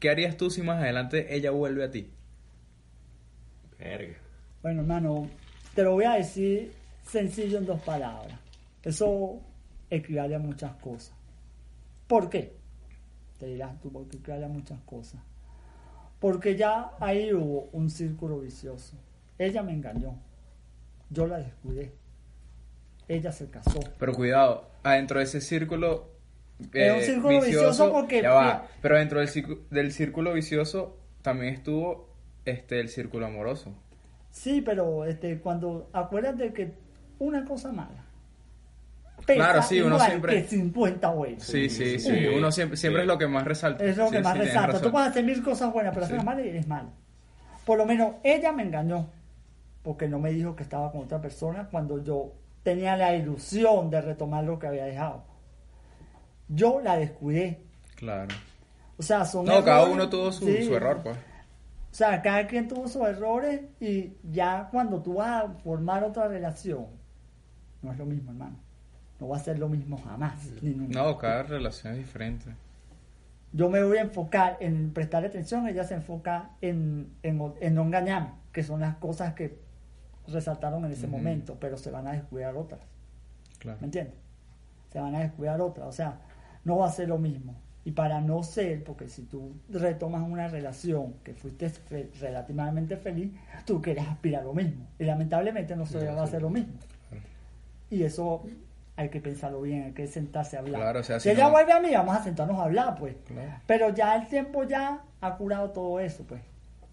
¿qué 0.00 0.08
harías 0.08 0.38
tú 0.38 0.48
si 0.48 0.62
más 0.62 0.80
adelante 0.80 1.36
ella 1.36 1.50
vuelve 1.50 1.84
a 1.84 1.90
ti? 1.90 2.10
Verga. 3.78 4.14
Bueno, 4.62 4.80
hermano, 4.80 5.28
te 5.74 5.82
lo 5.82 5.92
voy 5.92 6.04
a 6.04 6.14
decir 6.14 6.72
sencillo 7.02 7.58
en 7.58 7.66
dos 7.66 7.82
palabras. 7.82 8.38
Eso 8.82 9.42
equivale 9.90 10.36
a 10.36 10.38
muchas 10.38 10.72
cosas. 10.76 11.12
¿Por 12.06 12.30
qué? 12.30 12.63
Te 13.38 13.46
dirás 13.46 13.80
tú, 13.80 13.90
porque 13.90 14.16
equivale 14.18 14.44
a 14.44 14.48
muchas 14.48 14.80
cosas. 14.86 15.20
Porque 16.20 16.56
ya 16.56 16.92
ahí 17.00 17.32
hubo 17.32 17.68
un 17.72 17.90
círculo 17.90 18.40
vicioso. 18.40 18.96
Ella 19.38 19.62
me 19.62 19.72
engañó. 19.72 20.16
Yo 21.10 21.26
la 21.26 21.38
descuidé. 21.38 21.92
Ella 23.08 23.32
se 23.32 23.50
casó. 23.50 23.80
Pero 23.98 24.14
cuidado, 24.14 24.68
adentro 24.82 25.18
de 25.18 25.24
ese 25.24 25.40
círculo 25.40 26.08
eh, 26.72 26.86
Es 26.86 26.94
un 26.94 27.14
círculo 27.14 27.40
vicioso 27.42 27.92
porque- 27.92 28.22
ya 28.22 28.32
va, 28.32 28.68
pero 28.80 28.96
dentro 28.96 29.18
del 29.18 29.28
círculo, 29.28 29.60
del 29.70 29.92
círculo 29.92 30.32
vicioso 30.32 30.96
también 31.20 31.52
estuvo 31.54 32.08
este 32.44 32.80
el 32.80 32.88
círculo 32.88 33.26
amoroso. 33.26 33.72
Sí, 34.30 34.62
pero 34.62 35.04
este, 35.04 35.40
cuando 35.40 35.90
acuérdate 35.92 36.52
que 36.52 36.72
una 37.18 37.44
cosa 37.44 37.72
mala. 37.72 38.03
Pesa 39.26 39.34
Claro, 39.38 39.62
sí, 39.62 39.80
uno 39.80 39.94
igual 39.96 40.08
siempre- 40.10 40.42
Que 40.42 40.48
50 40.48 41.10
buenas. 41.10 41.42
Sí, 41.42 41.68
sí, 41.68 41.98
sí, 41.98 42.10
sí. 42.10 42.26
uno 42.36 42.50
siempre 42.52 42.76
siempre 42.76 43.02
es 43.02 43.08
lo 43.08 43.18
que 43.18 43.26
más 43.26 43.44
resalta. 43.44 43.84
Es 43.84 43.96
lo 43.96 44.10
que 44.10 44.18
Sí, 44.18 44.22
más 44.22 44.32
sí, 44.34 44.38
resalta. 44.40 44.80
Tú 44.80 44.90
puedes 44.90 45.08
hacer 45.08 45.24
mil 45.24 45.42
cosas 45.42 45.72
buenas, 45.72 45.92
pero 45.94 46.06
hacer 46.06 46.16
la 46.18 46.22
mala 46.24 46.42
es 46.42 46.66
malo. 46.66 46.88
Por 47.64 47.78
lo 47.78 47.86
menos 47.86 48.14
ella 48.22 48.52
me 48.52 48.62
engañó. 48.62 49.08
Porque 49.82 50.08
no 50.08 50.18
me 50.18 50.30
dijo 50.32 50.56
que 50.56 50.62
estaba 50.62 50.90
con 50.90 51.02
otra 51.02 51.20
persona 51.20 51.68
cuando 51.70 52.02
yo 52.02 52.32
tenía 52.62 52.96
la 52.96 53.14
ilusión 53.14 53.90
de 53.90 54.00
retomar 54.00 54.42
lo 54.44 54.58
que 54.58 54.66
había 54.66 54.84
dejado. 54.86 55.24
Yo 56.48 56.80
la 56.82 56.96
descuidé. 56.96 57.60
Claro. 57.96 58.34
O 58.96 59.02
sea, 59.02 59.24
son 59.24 59.44
No, 59.44 59.62
cada 59.64 59.84
uno 59.84 60.08
tuvo 60.08 60.32
su, 60.32 60.46
Sí. 60.46 60.64
su 60.64 60.74
error, 60.74 61.00
pues. 61.02 61.16
O 61.16 61.96
sea, 61.96 62.20
cada 62.22 62.46
quien 62.46 62.66
tuvo 62.66 62.88
sus 62.88 63.02
errores 63.06 63.60
y 63.80 64.14
ya 64.32 64.68
cuando 64.70 65.00
tú 65.02 65.14
vas 65.14 65.44
a 65.44 65.48
formar 65.62 66.02
otra 66.04 66.28
relación, 66.28 66.86
no 67.82 67.92
es 67.92 67.98
lo 67.98 68.06
mismo, 68.06 68.30
hermano. 68.32 68.56
No 69.24 69.28
va 69.30 69.36
a 69.38 69.40
ser 69.40 69.58
lo 69.58 69.70
mismo 69.70 69.96
jamás. 69.96 70.34
ni 70.60 70.74
nunca. 70.74 71.02
No, 71.02 71.16
cada 71.16 71.44
relación 71.44 71.94
es 71.94 72.00
diferente. 72.00 72.50
Yo 73.52 73.70
me 73.70 73.82
voy 73.82 73.96
a 73.96 74.02
enfocar 74.02 74.58
en 74.60 74.90
prestarle 74.92 75.28
atención, 75.28 75.66
ella 75.66 75.84
se 75.84 75.94
enfoca 75.94 76.50
en, 76.60 77.08
en, 77.22 77.40
en 77.60 77.74
no 77.74 77.82
engañarme, 77.84 78.32
que 78.52 78.62
son 78.62 78.80
las 78.80 78.96
cosas 78.96 79.32
que 79.32 79.58
resaltaron 80.28 80.84
en 80.84 80.92
ese 80.92 81.06
momento, 81.06 81.56
pero 81.58 81.78
se 81.78 81.90
van 81.90 82.06
a 82.06 82.12
descuidar 82.12 82.54
otras. 82.56 82.80
Claro. 83.60 83.78
¿Me 83.80 83.86
entiendes? 83.86 84.14
Se 84.92 85.00
van 85.00 85.14
a 85.14 85.20
descuidar 85.20 85.60
otras. 85.62 85.86
O 85.88 85.92
sea, 85.92 86.18
no 86.64 86.78
va 86.78 86.88
a 86.88 86.90
ser 86.90 87.08
lo 87.08 87.16
mismo. 87.18 87.54
Y 87.86 87.92
para 87.92 88.20
no 88.20 88.42
ser, 88.42 88.82
porque 88.84 89.08
si 89.08 89.22
tú 89.22 89.54
retomas 89.70 90.22
una 90.28 90.48
relación 90.48 91.14
que 91.22 91.32
fuiste 91.34 91.68
fe- 91.70 92.10
relativamente 92.20 92.96
feliz, 92.96 93.32
tú 93.64 93.80
quieres 93.80 94.06
aspirar 94.06 94.42
a 94.42 94.44
lo 94.44 94.52
mismo. 94.54 94.86
Y 94.98 95.04
lamentablemente 95.04 95.76
no 95.76 95.86
se 95.86 96.04
va 96.10 96.20
a 96.20 96.24
hacer 96.24 96.42
lo 96.42 96.50
mismo. 96.50 96.72
Y 97.90 98.02
eso 98.02 98.42
hay 98.96 99.08
que 99.08 99.20
pensarlo 99.20 99.60
bien, 99.62 99.84
hay 99.84 99.92
que 99.92 100.06
sentarse 100.06 100.56
a 100.56 100.60
hablar. 100.60 100.80
Claro, 100.80 101.00
o 101.00 101.02
sea, 101.02 101.18
si 101.18 101.28
si 101.28 101.34
ella 101.34 101.44
no- 101.46 101.50
vuelve 101.52 101.72
a 101.72 101.80
mí, 101.80 101.90
vamos 101.92 102.16
a 102.16 102.22
sentarnos 102.22 102.58
a 102.58 102.64
hablar, 102.64 102.94
pues. 102.98 103.16
Claro. 103.26 103.50
Pero 103.66 103.88
ya 103.90 104.14
el 104.16 104.28
tiempo 104.28 104.64
ya 104.64 105.00
ha 105.20 105.36
curado 105.36 105.70
todo 105.70 105.98
eso, 106.00 106.24
pues. 106.28 106.40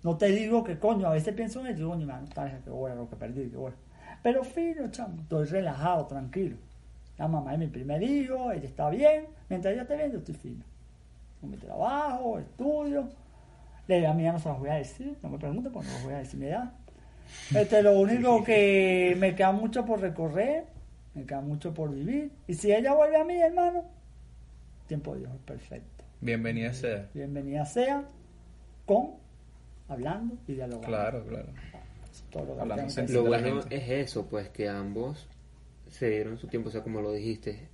No 0.03 0.17
te 0.17 0.27
digo 0.29 0.63
que 0.63 0.79
coño, 0.79 1.07
a 1.07 1.11
veces 1.11 1.33
pienso 1.35 1.59
en 1.59 1.67
eso, 1.67 1.77
digo, 1.95 2.15
tal 2.33 2.45
vez 2.51 2.63
que 2.63 2.69
bueno, 2.71 2.95
lo 2.95 3.09
que 3.09 3.15
perdí, 3.15 3.49
que 3.49 3.57
bueno. 3.57 3.75
Pero 4.23 4.43
fino, 4.43 4.89
chamo, 4.89 5.21
estoy 5.21 5.45
relajado, 5.45 6.05
tranquilo. 6.07 6.57
La 7.17 7.27
mamá 7.27 7.53
es 7.53 7.59
mi 7.59 7.67
primer 7.67 8.01
hijo, 8.01 8.51
ella 8.51 8.67
está 8.67 8.89
bien, 8.89 9.25
mientras 9.47 9.73
ella 9.73 9.83
esté 9.83 9.95
bien, 9.97 10.11
yo 10.11 10.17
estoy 10.19 10.33
fino. 10.35 10.63
Con 11.39 11.51
mi 11.51 11.57
trabajo, 11.57 12.39
estudio. 12.39 13.09
La 13.87 13.95
edad 13.95 14.13
mía 14.15 14.31
no 14.31 14.39
se 14.39 14.49
las 14.49 14.57
voy 14.59 14.69
a 14.69 14.75
decir, 14.75 15.17
no 15.21 15.29
me 15.29 15.37
pregunten 15.37 15.71
porque 15.71 15.87
no 15.89 15.93
les 15.95 16.03
voy 16.03 16.13
a 16.13 16.17
decir 16.17 16.39
mi 16.39 16.47
edad. 16.47 16.71
Este, 17.55 17.83
lo 17.83 17.99
único 17.99 18.43
que 18.45 19.15
me 19.19 19.35
queda 19.35 19.51
mucho 19.51 19.85
por 19.85 19.99
recorrer, 20.01 20.65
me 21.13 21.25
queda 21.25 21.41
mucho 21.41 21.73
por 21.73 21.93
vivir. 21.93 22.31
Y 22.47 22.53
si 22.53 22.71
ella 22.71 22.93
vuelve 22.93 23.17
a 23.17 23.23
mí, 23.23 23.35
hermano, 23.35 23.85
tiempo 24.87 25.13
de 25.13 25.21
Dios 25.21 25.33
es 25.33 25.41
perfecto. 25.41 26.03
Bienvenida 26.21 26.73
sea. 26.73 27.09
Bienvenida 27.13 27.65
sea 27.65 28.03
con, 28.85 29.11
hablando 29.87 30.37
y 30.47 30.53
dialogando. 30.53 30.87
Claro, 30.87 31.25
claro. 31.25 31.49
Es 32.11 32.23
todo 32.29 32.55
lo 32.55 32.75
que. 32.75 33.13
Lo 33.13 33.23
bueno 33.23 33.61
es 33.69 33.89
eso, 33.89 34.27
pues 34.27 34.49
que 34.49 34.69
ambos 34.69 35.27
se 35.89 36.09
dieron 36.09 36.37
su 36.37 36.47
tiempo, 36.47 36.69
o 36.69 36.71
sea, 36.71 36.83
como 36.83 37.01
lo 37.01 37.11
dijiste, 37.11 37.67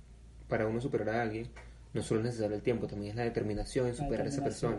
para 0.48 0.66
uno 0.66 0.80
superar 0.80 1.08
a 1.10 1.22
alguien, 1.22 1.48
no 1.94 2.02
solo 2.02 2.20
es 2.20 2.26
necesario 2.26 2.56
el 2.56 2.62
tiempo, 2.62 2.86
también 2.86 3.10
es 3.10 3.16
la 3.16 3.24
determinación 3.24 3.86
en 3.86 3.94
superar 3.94 4.26
a 4.26 4.28
esa 4.28 4.42
persona. 4.42 4.78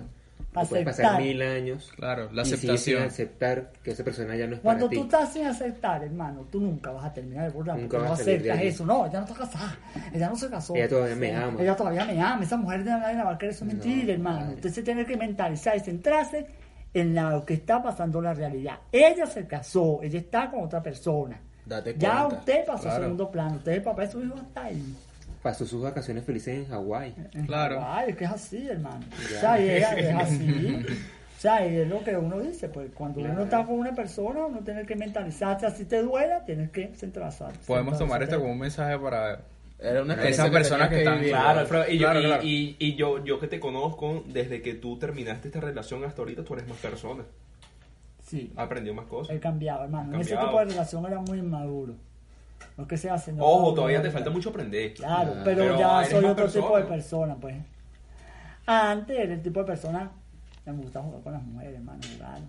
Puedes 0.67 0.86
pasar 0.86 1.21
mil 1.21 1.41
años 1.41 1.91
Claro, 1.95 2.30
la 2.32 2.41
y 2.41 2.45
seguir 2.45 2.60
sin 2.78 2.97
aceptación. 2.97 3.04
aceptar 3.04 3.71
que 3.84 3.91
esa 3.91 4.04
persona 4.04 4.36
ya 4.36 4.47
no 4.47 4.56
es 4.56 4.62
Cuando 4.62 4.88
para 4.88 4.95
tú 4.95 5.02
ti. 5.02 5.06
estás 5.15 5.34
sin 5.34 5.45
aceptar, 5.45 6.04
hermano, 6.04 6.47
tú 6.52 6.60
nunca 6.60 6.91
vas 6.91 7.06
a 7.06 7.13
terminar 7.13 7.45
de 7.45 7.49
borrar. 7.58 7.78
Nunca 7.78 7.97
porque 7.97 8.04
no 8.06 8.10
vas 8.12 8.19
a 8.19 8.23
aceptas 8.23 8.62
eso. 8.62 8.86
No, 8.86 9.06
ella 9.06 9.19
no 9.19 9.25
está 9.25 9.38
casada. 9.38 9.78
Ella 10.13 10.30
no 10.30 10.36
se 10.36 10.49
casó. 10.49 10.75
Ella 10.75 10.89
todavía 10.89 11.15
me 11.15 11.36
ama. 11.36 11.62
Ella 11.62 11.75
todavía 11.75 12.06
me 12.06 12.21
ama. 12.21 12.43
Esa 12.43 12.58
mujer 12.58 12.84
de 12.84 12.89
la 12.89 13.23
va 13.23 13.32
a 13.34 13.38
querer. 13.38 13.54
Eso 13.54 13.65
es 13.65 13.73
No, 13.73 13.80
mentira, 13.84 14.13
hermano. 14.13 14.39
vale. 14.41 14.54
Usted 14.56 14.69
se 14.71 14.84
tiene 14.84 15.06
que 15.06 15.17
mentalizar 15.17 15.75
y 15.75 15.80
centrarse 15.80 16.45
en 16.93 17.13
lo 17.15 17.45
que 17.45 17.54
está 17.54 17.82
pasando 17.84 18.17
en 18.19 18.23
la 18.25 18.34
realidad. 18.34 18.80
Ella 18.91 19.25
se 19.28 19.45
casó. 19.45 19.99
Ella 20.02 20.19
está 20.19 20.49
con 20.49 20.63
otra 20.63 20.82
persona. 20.82 21.39
Date 21.65 21.95
Ya 21.99 22.25
usted 22.25 22.65
pasó 22.65 22.88
a 22.88 22.91
Claro. 22.91 23.04
segundo 23.04 23.30
plano. 23.30 23.56
Usted 23.58 23.71
es 23.73 23.78
el 23.78 23.84
papá 23.84 24.02
de 24.02 24.12
su 24.12 24.23
hijo 24.23 24.34
hasta 24.36 24.63
ahí. 24.63 24.95
Pasó 25.41 25.65
sus 25.65 25.82
vacaciones 25.82 26.25
felices 26.25 26.56
en 26.58 26.65
Hawái. 26.67 27.15
Claro. 27.45 27.82
Ay, 27.84 28.10
es 28.10 28.17
que 28.17 28.25
es 28.25 28.32
así, 28.32 28.67
hermano. 28.67 29.06
Ya. 29.32 29.38
O 29.38 29.39
sea, 29.39 29.60
y 29.62 29.69
es, 29.69 29.88
es 29.97 30.15
así. 30.15 30.86
O 31.38 31.41
sea, 31.41 31.65
y 31.65 31.78
es 31.78 31.88
lo 31.88 32.04
que 32.04 32.17
uno 32.17 32.39
dice, 32.41 32.67
pues 32.67 32.91
cuando 32.93 33.21
uno 33.21 33.43
está 33.43 33.65
con 33.65 33.80
una 33.80 33.95
persona, 33.95 34.45
uno 34.47 34.60
tiene 34.60 34.86
que 34.86 34.97
mentalizarse, 34.97 35.65
así 35.65 35.86
te 35.86 36.02
duela, 36.02 36.43
tienes 36.43 36.69
que 36.71 36.93
centrarse. 36.95 37.45
Podemos 37.65 37.97
tomar 37.97 38.21
esto 38.23 38.38
como 38.39 38.52
un 38.52 38.60
mensaje 38.60 38.99
para 38.99 39.39
Era 39.82 40.02
una 40.02 40.15
Esas 40.15 40.49
personas 40.49 40.89
que 40.89 40.97
están-. 40.99 41.21
Claro, 41.23 41.60
Alfredo, 41.62 41.86
y, 41.89 41.97
yo, 41.97 42.06
Claro, 42.08 42.19
y- 42.19 42.25
claro. 42.25 42.43
y- 42.43 42.75
y 42.80 42.95
yo, 42.97 43.23
yo 43.23 43.39
que 43.39 43.47
te 43.47 43.62
conozco, 43.62 44.25
desde 44.28 44.62
que 44.62 44.73
tú 44.73 44.99
terminaste 44.99 45.47
esta 45.47 45.62
relación 45.62 46.04
hasta 46.04 46.21
ahorita, 46.21 46.43
tú 46.43 46.56
eres 46.56 46.67
más 46.67 46.78
persona. 46.80 47.23
Sí, 48.25 48.52
Has 48.58 48.65
aprendido 48.65 48.93
más 48.93 49.06
cosas. 49.06 49.34
he 49.38 49.39
cambiado, 49.39 49.86
hermano. 49.86 50.13
En 50.15 50.19
ese 50.19 50.36
tipo 50.36 50.60
de 50.60 50.65
relación 50.65 51.06
era 51.06 51.21
muy 51.21 51.39
inmaduro. 51.39 51.95
No 52.78 52.84
es 52.84 52.89
que 52.89 52.98
sea 52.98 53.17
señor. 53.17 53.41
Ojo, 53.45 53.74
todavía 53.74 54.02
te 54.02 54.12
falta 54.12 54.30
mucho 54.30 54.50
aprender. 54.50 54.93
Claro, 54.93 55.34
Ah, 55.36 55.41
pero, 55.43 55.62
pero 55.62 55.80
ya 55.80 56.06
soy 56.06 56.26
otro 56.26 56.48
tipo 56.50 56.78
de 56.78 56.84
persona. 56.84 57.36
pues. 57.36 57.56
Antes 58.65 59.17
era 59.19 59.34
el 59.34 59.41
tipo 59.41 59.60
de 59.62 59.65
persona 59.65 60.12
que 60.63 60.72
me 60.72 60.82
gusta 60.84 61.02
jugar 61.02 61.22
con 61.22 61.34
las 61.34 61.43
mujeres, 61.43 61.76
hermano, 61.76 62.00
jugar. 62.15 62.39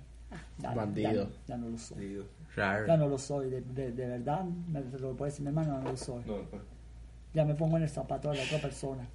Ya- 0.59 0.75
Bandido. 0.75 1.11
Ya, 1.13 1.25
no- 1.25 1.31
ya 1.47 1.57
no 1.57 1.69
lo 1.71 1.79
soy. 1.79 2.25
Ya 2.57 2.97
no 2.97 3.09
lo 3.09 3.19
soy, 3.19 3.51
de, 3.51 3.61
de, 3.63 3.93
de 3.93 4.07
verdad, 4.07 4.45
me 4.45 4.81
te 4.83 4.99
lo 4.99 5.17
puede 5.17 5.31
decir 5.31 5.43
mi 5.43 5.49
hermano, 5.49 5.81
no 5.81 5.91
lo 5.91 5.97
soy. 5.97 6.23
no, 6.27 6.43
pues. 6.51 6.63
Ya 7.33 7.45
me 7.45 7.55
pongo 7.55 7.77
en 7.77 7.85
el 7.85 7.89
zapato 7.89 8.31
de 8.31 8.37
la 8.39 8.43
otra 8.45 8.59
persona. 8.59 9.07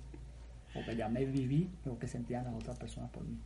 Porque 0.74 0.96
ya 0.96 1.08
me 1.08 1.24
viví 1.26 1.70
lo 1.86 1.98
que 2.00 2.08
sentían 2.08 2.44
las 2.46 2.54
otras 2.54 2.78
personas 2.78 3.10
por 3.12 3.24
mí. 3.24 3.38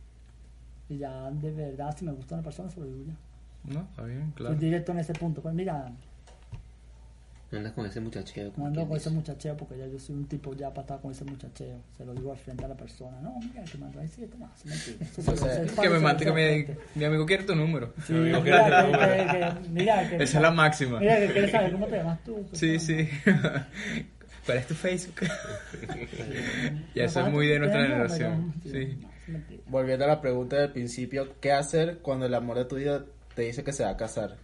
Y 0.88 0.98
ya 0.98 1.30
de 1.30 1.52
verdad, 1.52 1.94
si 1.96 2.04
me 2.04 2.12
gusta 2.12 2.34
una 2.34 2.42
persona, 2.44 2.68
lo 2.76 2.84
digo 2.84 3.04
ya. 3.06 3.72
No, 3.74 3.80
está 3.82 4.02
bien, 4.04 4.32
claro. 4.34 4.54
Soy 4.54 4.64
directo 4.64 4.92
en 4.92 4.98
ese 4.98 5.12
punto. 5.12 5.40
Pues 5.42 5.54
mira, 5.54 5.92
No 7.50 7.58
andas 7.58 7.72
con 7.72 7.84
ese 7.84 8.00
muchacheo. 8.00 8.52
no 8.56 8.66
ando 8.66 8.86
con 8.86 8.96
ese 8.96 9.10
muchacheo 9.10 9.56
porque 9.56 9.76
ya 9.76 9.86
yo 9.88 9.98
soy 9.98 10.14
un 10.14 10.26
tipo 10.28 10.54
ya 10.54 10.68
para 10.70 10.82
estar 10.82 11.00
con 11.00 11.10
ese 11.10 11.24
muchacheo. 11.24 11.80
Se 11.96 12.04
lo 12.04 12.14
digo 12.14 12.30
al 12.30 12.38
frente 12.38 12.64
a 12.64 12.68
la 12.68 12.76
persona. 12.76 13.20
No, 13.20 13.38
mira, 13.40 13.64
que 13.64 13.76
mandó 13.78 13.98
ahí 14.00 14.06
siete 14.08 14.36
más. 14.38 14.62
Que 14.62 14.68
me 14.68 14.74
dice 14.74 16.24
que 16.24 16.32
me, 16.32 16.66
mi 16.94 17.04
amigo 17.04 17.26
quiere 17.26 17.42
tu 17.44 17.56
número. 17.56 17.92
Sí, 18.06 18.12
No, 18.12 18.20
mira, 18.20 18.42
que- 18.42 18.50
que, 18.50 19.26
que- 19.26 19.62
que- 19.62 19.68
mira, 19.70 20.08
que- 20.10 20.16
Esa 20.16 20.38
es 20.38 20.42
la 20.42 20.50
máxima. 20.52 21.00
Mira, 21.00 21.18
que 21.18 21.32
quieres 21.32 21.50
saber 21.50 21.72
cómo 21.72 21.86
te 21.88 21.96
llamas 21.96 22.22
tú. 22.24 22.46
Sí, 22.52 22.78
sí. 22.78 23.08
¿Cuál 24.46 24.58
es 24.58 24.66
tu 24.68 24.74
Facebook? 24.74 25.14
Ya 26.94 27.02
¿No 27.02 27.08
eso 27.08 27.20
es 27.26 27.32
muy 27.32 27.46
de 27.48 27.58
nuestra 27.58 27.82
generación. 27.82 28.54
Sí. 28.64 28.98
Volviendo 29.66 30.04
a 30.04 30.08
la 30.08 30.20
pregunta 30.20 30.56
del 30.56 30.70
principio, 30.72 31.34
¿qué 31.40 31.52
hacer 31.52 31.98
cuando 31.98 32.26
el 32.26 32.34
amor 32.34 32.58
de 32.58 32.64
tu 32.64 32.76
vida 32.76 33.04
te 33.34 33.42
dice 33.42 33.62
que 33.62 33.72
se 33.72 33.84
va 33.84 33.90
a 33.90 33.96
casar? 33.96 34.36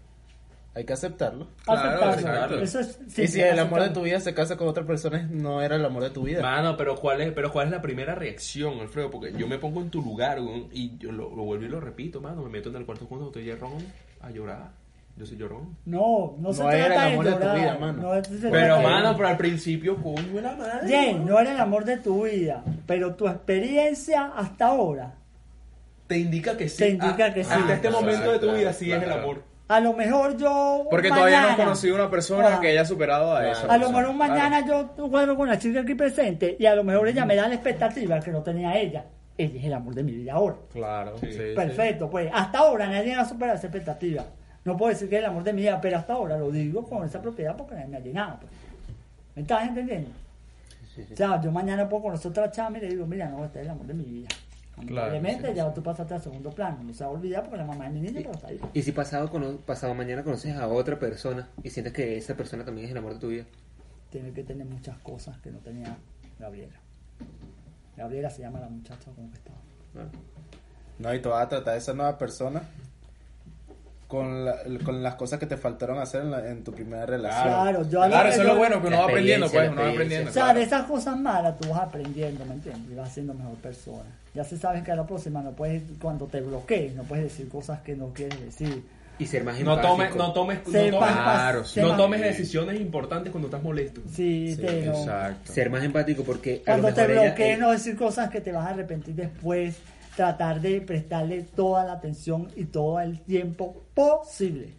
Hay 0.77 0.85
que 0.85 0.93
aceptarlo. 0.93 1.49
Claro, 1.65 2.05
Aceptarlo. 2.05 2.13
exacto. 2.59 2.59
Eso 2.61 2.81
es, 2.81 2.99
sí, 3.09 3.23
y 3.23 3.29
si 3.29 3.41
el 3.41 3.59
amor 3.59 3.81
de 3.81 3.89
tu 3.89 4.03
vida 4.03 4.21
se 4.21 4.35
casa 4.35 4.59
con 4.59 4.69
otra 4.69 4.85
persona, 4.85 5.27
no 5.31 5.63
era 5.63 5.77
el 5.77 5.85
amor 5.87 6.03
de 6.03 6.11
tu 6.11 6.25
vida. 6.25 6.43
Mano, 6.43 6.77
pero 6.77 6.97
¿cuál 6.97 7.23
es, 7.23 7.33
pero 7.33 7.51
¿cuál 7.51 7.69
es 7.69 7.73
la 7.73 7.81
primera 7.81 8.15
reacción, 8.15 8.79
Alfredo? 8.81 9.11
Porque 9.11 9.33
yo 9.33 9.49
me 9.49 9.57
pongo 9.57 9.81
en 9.81 9.89
tu 9.89 10.03
lugar 10.03 10.39
y 10.73 10.99
yo 10.99 11.13
lo, 11.13 11.35
lo 11.35 11.45
vuelvo 11.45 11.65
y 11.65 11.69
lo 11.69 11.81
repito, 11.81 12.21
mano. 12.21 12.43
Me 12.43 12.51
meto 12.51 12.69
en 12.69 12.77
el 12.77 12.85
cuarto 12.85 13.07
botella 13.07 13.55
de 13.55 13.59
ron 13.59 13.73
a 14.21 14.31
llorar. 14.31 14.71
Yo 15.17 15.25
soy 15.25 15.39
llorón. 15.39 15.79
No, 15.87 16.37
no, 16.39 16.53
se 16.53 16.63
No 16.63 16.69
trata 16.69 16.77
era 16.87 16.95
el 16.95 17.09
de 17.09 17.13
amor 17.15 17.25
de 17.25 17.33
tu 17.33 17.55
vida, 17.55 17.79
mano. 17.81 18.03
no 18.15 18.23
se 18.25 18.51
Pero, 18.51 18.83
mano, 18.83 19.17
pero 19.17 19.29
al 19.29 19.37
principio, 19.39 19.97
coño 19.97 20.35
de 20.35 20.43
la 20.43 20.57
madre. 20.57 20.89
Weón. 20.91 21.25
no 21.25 21.41
era 21.41 21.53
el 21.53 21.59
amor 21.61 21.87
de 21.87 21.97
tu 21.97 22.27
vida, 22.27 22.63
pero 22.87 23.15
tu 23.15 23.27
experiencia 23.27 24.27
hasta 24.37 24.67
ahora, 24.67 25.15
Te 26.07 26.19
indica 26.19 26.55
que 26.55 26.69
sí. 26.69 26.77
Te 26.77 26.89
indica 26.91 27.27
Ah, 27.27 27.35
que 27.35 27.45
sí. 27.45 27.51
Hasta 27.51 27.75
este 27.77 27.89
Claro, 27.89 28.05
momento 28.05 28.31
de 28.31 28.39
tu 28.39 28.45
claro, 28.45 28.59
vida 28.59 28.73
sí 28.75 28.93
es 28.93 28.99
el 28.99 29.05
claro. 29.05 29.23
amor. 29.23 29.43
A 29.69 29.81
lo 29.81 29.93
mejor 29.93 30.37
yo. 30.37 30.87
Porque 30.91 31.09
todavía 31.09 31.43
no 31.43 31.51
he 31.51 31.57
conocido 31.57 31.95
una 31.95 32.11
persona 32.11 32.61
que 32.61 32.69
haya 32.69 32.85
superado 32.85 33.35
a 33.35 33.51
eso. 33.51 33.71
A 33.71 33.77
lo 33.77 33.89
mejor 33.89 34.09
un 34.09 34.19
mañana 34.19 34.67
yo 34.67 34.89
juego 34.97 35.37
con 35.37 35.49
la 35.49 35.59
chica 35.59 35.81
aquí 35.81 35.95
presente 35.95 36.57
y 36.59 36.67
a 36.67 36.75
lo 36.75 36.85
mejor 36.85 37.09
ella 37.09 37.25
me 37.25 37.35
da 37.35 37.49
la 37.49 37.55
expectativa 37.55 38.21
que 38.21 38.31
no 38.31 38.43
tenía 38.43 38.79
ella. 38.79 39.05
Ella 39.39 39.59
es 39.59 39.65
el 39.67 39.73
amor 39.75 39.95
de 39.95 40.03
mi 40.03 40.13
vida 40.13 40.35
ahora. 40.35 40.57
Claro, 40.73 41.19
sí. 41.19 41.33
sí. 41.33 41.53
Perfecto, 41.55 42.09
pues 42.09 42.31
hasta 42.33 42.59
ahora 42.59 42.89
nadie 42.89 43.15
ha 43.15 43.25
superado 43.25 43.59
esa 43.59 43.67
expectativa. 43.67 44.25
No 44.65 44.77
puedo 44.77 44.93
decir 44.93 45.09
que 45.09 45.17
es 45.17 45.21
el 45.21 45.27
amor 45.27 45.45
de 45.45 45.53
mi 45.53 45.63
vida, 45.63 45.81
pero 45.81 45.99
hasta 45.99 46.15
ahora 46.15 46.39
lo 46.39 46.51
digo 46.51 46.85
con 46.85 47.05
esa 47.05 47.21
propiedad 47.21 47.57
porque 47.57 47.75
nadie 47.75 47.89
me 47.89 47.97
ha 47.97 48.01
llenado. 48.01 48.39
Pues. 48.41 48.53
¿Me 49.35 49.43
estás 49.43 49.69
entendiendo? 49.69 50.11
Sí, 50.95 51.05
sí. 51.05 51.13
O 51.13 51.17
sea, 51.17 51.41
yo 51.41 51.53
mañana 51.53 51.89
puedo 51.89 52.05
conocer 52.05 52.31
otra 52.31 52.51
chama 52.51 52.79
y 52.79 52.81
le 52.83 52.89
digo, 52.89 53.07
mira, 53.07 53.29
no, 53.29 53.45
este 53.45 53.61
es 53.61 53.67
el 53.67 53.71
amor 53.71 53.87
de 53.87 53.95
mi 53.95 54.05
vida. 54.05 54.29
Lamentablemente 54.77 55.55
ya 55.55 55.73
tú 55.73 55.83
pasaste 55.83 56.15
al 56.15 56.23
segundo 56.23 56.51
plano. 56.51 56.83
No 56.83 56.93
se 56.93 57.03
va 57.05 57.11
a 57.11 57.13
olvidar 57.15 57.43
porque 57.43 57.57
la 57.59 57.65
mamá 57.65 57.85
de 57.85 57.91
mi 57.91 58.01
niña, 58.01 58.21
pero 58.23 58.33
está 58.33 58.49
ahí. 58.49 58.61
Y 58.75 58.83
si 58.83 58.93
pasado, 58.93 59.31
cono- 59.31 59.57
pasado 59.59 59.95
mañana 59.95 60.23
conoces 60.23 60.55
a 60.57 60.69
otra 60.69 60.99
persona 60.99 61.49
y 61.63 61.71
sientes 61.71 61.93
que 61.93 62.17
esa 62.19 62.37
persona 62.37 62.65
también 62.65 62.87
es 62.87 62.91
el 62.93 62.99
amor 62.99 63.15
de 63.15 63.21
tu 63.21 63.29
vida, 63.29 63.45
Tiene 64.11 64.33
que 64.33 64.45
tener 64.45 64.67
muchas 64.67 64.99
cosas 64.99 65.39
que 65.39 65.51
no 65.51 65.59
tenía 65.59 65.97
Gabriela. 66.39 66.75
Gabriela 67.97 68.31
se 68.31 68.43
llama 68.43 68.61
la 68.61 68.69
muchacha 68.69 69.11
con 69.13 69.31
que 69.31 69.39
estaba. 69.39 69.59
¿no? 69.95 70.03
No, 70.99 71.15
y 71.15 71.21
tú 71.21 71.31
vas 71.31 71.45
a 71.47 71.49
tratar 71.49 71.75
a 71.75 71.77
esa 71.77 71.93
nueva 71.95 72.17
persona 72.19 72.63
con, 74.07 74.45
la- 74.45 74.57
con 74.85 75.03
las 75.03 75.17
cosas 75.17 75.39
que 75.41 75.47
te 75.47 75.57
faltaron 75.57 75.99
hacer 75.99 76.23
en, 76.23 76.31
la- 76.31 76.49
en 76.49 76.63
tu 76.63 76.73
primera 76.73 77.07
relación. 77.07 77.49
Claro, 77.49 77.83
yo 77.89 78.07
Claro, 78.07 78.29
eso 78.29 78.43
es 78.43 78.47
lo 78.49 78.57
bueno, 78.57 78.81
que 78.81 78.87
uno 78.89 78.99
va 78.99 79.05
aprendiendo, 79.05 79.51
pues, 79.51 79.69
uno 79.71 79.83
va 79.83 79.89
aprendiendo. 79.91 80.31
O 80.31 80.33
sea, 80.33 80.43
claro. 80.45 80.59
de 80.61 80.65
esas 80.65 80.83
cosas 80.87 81.19
malas 81.19 81.59
tú 81.59 81.69
vas 81.71 81.81
aprendiendo, 81.81 82.45
¿me 82.45 82.55
entiendes? 82.55 82.93
Y 82.93 82.95
vas 82.95 83.13
siendo 83.13 83.35
mejor 83.35 83.55
persona. 83.57 84.05
Ya 84.35 84.45
se 84.45 84.57
sabe 84.59 84.83
que 84.83 84.93
a 84.93 84.97
la 84.97 85.07
próxima 85.07 85.43
no 85.43 85.53
puedes, 85.53 85.83
cuando 86.01 86.27
te 86.27 86.41
bloquees, 86.41 86.95
no 86.95 87.03
puedes 87.05 87.25
decir 87.25 87.49
cosas 87.49 87.81
que 87.81 87.97
no 87.97 88.13
quieres 88.13 88.39
decir. 88.41 88.85
Y 89.19 89.25
ser 89.27 89.45
más 89.45 89.55
No 89.61 89.73
empático. 89.73 89.89
tomes, 89.95 90.15
no 90.15 90.33
tomes, 90.35 90.59
no 90.59 90.73
tomes, 90.73 90.93
más- 90.93 91.13
Claro, 91.15 91.63
no 91.77 91.89
más- 91.89 91.97
tomes 91.97 92.21
decisiones 92.21 92.79
importantes 92.79 93.31
cuando 93.33 93.47
estás 93.49 93.63
molesto. 93.63 94.03
Sí, 94.13 94.55
te, 94.61 94.85
no. 94.85 94.93
Exacto. 94.93 95.53
Ser 95.55 95.71
más 95.71 95.83
empático 95.83 96.23
porque 96.23 96.63
a 96.67 96.77
lo 96.77 96.83
Cuando 96.83 96.95
te 97.03 97.13
ella- 97.13 97.23
bloquees, 97.23 97.57
eh, 97.57 97.61
no 97.61 97.71
decir 97.71 97.97
cosas 97.97 98.29
que 98.29 98.43
te 98.43 98.53
vas 98.53 98.67
a 98.67 98.71
arrepentir 98.71 99.15
después. 99.15 99.77
Tratar 100.17 100.61
de 100.63 100.81
prestarle 100.81 101.43
toda 101.55 101.85
la 101.85 101.93
atención 101.93 102.49
y 102.57 102.65
todo 102.65 102.99
el 103.01 103.21
tiempo 103.21 103.85
posible. 103.95 104.71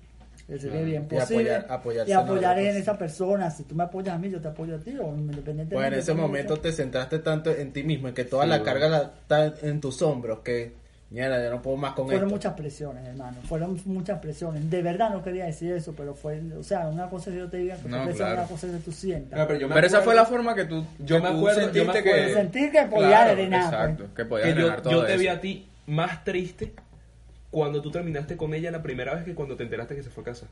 Decirle 0.47 0.83
bien 0.83 1.03
Y 1.03 1.15
posible. 1.15 1.51
apoyar- 1.55 1.65
apoyarse 1.71 2.09
y 2.11 2.13
apoyar 2.13 2.57
en 2.59 2.75
esa 2.77 2.97
persona. 2.97 3.51
Si 3.51 3.63
tú 3.63 3.75
me 3.75 3.83
apoyas 3.83 4.15
a 4.15 4.17
mí, 4.17 4.29
yo 4.31 4.41
te 4.41 4.47
apoyo 4.47 4.75
a 4.77 4.79
ti. 4.79 4.91
O 4.97 5.09
independientemente. 5.15 5.75
Pues 5.75 5.87
en 5.87 5.93
ese 5.93 6.13
momento 6.13 6.57
te 6.57 6.71
centraste 6.71 7.19
tanto 7.19 7.51
en 7.51 7.71
ti 7.71 7.83
mismo, 7.83 8.07
en 8.07 8.13
que 8.13 8.23
toda 8.25 8.43
Sí, 8.45 8.49
la 8.49 8.59
bueno. 8.59 8.71
carga 8.79 9.11
está 9.21 9.53
en 9.67 9.79
tus 9.81 10.01
hombros, 10.01 10.39
que 10.39 10.73
Mierda, 11.09 11.41
yo 11.41 11.49
no 11.51 11.61
puedo 11.61 11.77
más 11.77 11.93
con 11.93 12.05
Fueron 12.05 12.23
esto. 12.25 12.35
muchas 12.35 12.53
presiones, 12.55 13.07
hermano. 13.07 13.37
Fueron 13.43 13.79
muchas 13.85 14.19
presiones. 14.19 14.69
De 14.69 14.81
verdad 14.81 15.09
no 15.11 15.23
quería 15.23 15.45
decir 15.45 15.71
eso, 15.71 15.93
pero 15.95 16.13
fue, 16.13 16.41
o 16.59 16.63
sea, 16.63 16.87
una 16.89 17.09
cosa 17.09 17.29
es 17.29 17.35
que 17.35 17.39
yo 17.39 17.49
te 17.49 17.57
diga 17.57 17.77
que 17.77 17.87
No, 17.87 17.95
fue 17.97 18.05
presión, 18.07 18.27
claro. 18.27 18.41
una 18.41 18.49
cosa 18.49 18.67
es 18.67 18.73
que 18.73 18.79
tú 18.79 18.91
sientas. 18.91 19.39
No, 19.39 19.47
pero 19.47 19.57
yo 19.59 19.67
me 19.69 19.75
Pero 19.75 19.87
esa 19.87 20.01
fue 20.01 20.13
la 20.15 20.25
forma 20.25 20.53
que 20.53 20.65
tú, 20.65 20.85
Yo 20.99 21.15
que 21.15 21.21
me 21.21 21.29
acuerdo- 21.29 21.59
yo 21.61 21.65
sentiste 21.71 21.85
me 21.93 21.99
acuerdo. 21.99 22.27
que... 22.27 22.33
Sentir 22.33 22.71
que 22.71 22.81
podía 22.83 23.07
Claro, 23.07 23.35
drenar. 23.35 23.63
Exacto, 23.63 24.05
que 24.13 24.25
podía 24.25 24.43
que 24.45 24.49
yo, 24.49 24.55
drenar 24.57 24.81
todo 24.81 24.93
yo 24.93 25.05
te 25.05 25.11
eso. 25.13 25.21
vi 25.21 25.27
a 25.29 25.39
ti 25.39 25.67
más 25.85 26.23
triste 26.25 26.73
cuando 27.51 27.81
tú 27.81 27.89
terminaste 27.89 28.35
con 28.35 28.53
ella 28.53 28.69
la 28.69 28.83
primera 28.83 29.15
vez 29.15 29.23
que 29.23 29.33
cuando 29.33 29.55
te 29.55 29.63
enteraste 29.63 29.95
que 29.95 30.03
se 30.03 30.09
fue 30.09 30.23
a 30.23 30.25
casa. 30.25 30.47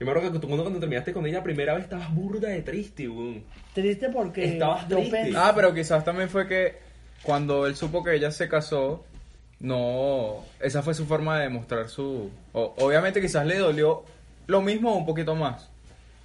Yo 0.00 0.06
me 0.06 0.12
acuerdo 0.12 0.32
que 0.32 0.38
tú 0.38 0.46
cuando, 0.48 0.64
cuando 0.64 0.80
terminaste 0.80 1.12
con 1.12 1.26
ella 1.26 1.38
la 1.38 1.44
primera 1.44 1.74
vez 1.74 1.84
estabas 1.84 2.12
burda 2.14 2.48
de 2.48 2.62
triste, 2.62 3.06
weón. 3.06 3.44
Triste 3.74 4.08
porque 4.08 4.44
Estabas 4.54 4.88
yo 4.88 4.96
triste. 4.96 5.32
Ah, 5.36 5.52
pero 5.54 5.74
quizás 5.74 6.02
también 6.06 6.30
fue 6.30 6.48
que 6.48 6.76
cuando 7.22 7.66
él 7.66 7.76
supo 7.76 8.02
que 8.02 8.14
ella 8.14 8.30
se 8.30 8.48
casó, 8.48 9.04
no, 9.60 10.36
esa 10.60 10.82
fue 10.82 10.94
su 10.94 11.06
forma 11.06 11.36
de 11.38 11.44
demostrar 11.44 11.88
su... 11.88 12.30
o- 12.52 12.74
obviamente 12.78 13.20
quizás 13.20 13.46
le 13.46 13.58
dolió 13.58 14.04
lo 14.46 14.60
mismo 14.60 14.92
o 14.92 14.96
un 14.98 15.06
poquito 15.06 15.34
más. 15.34 15.70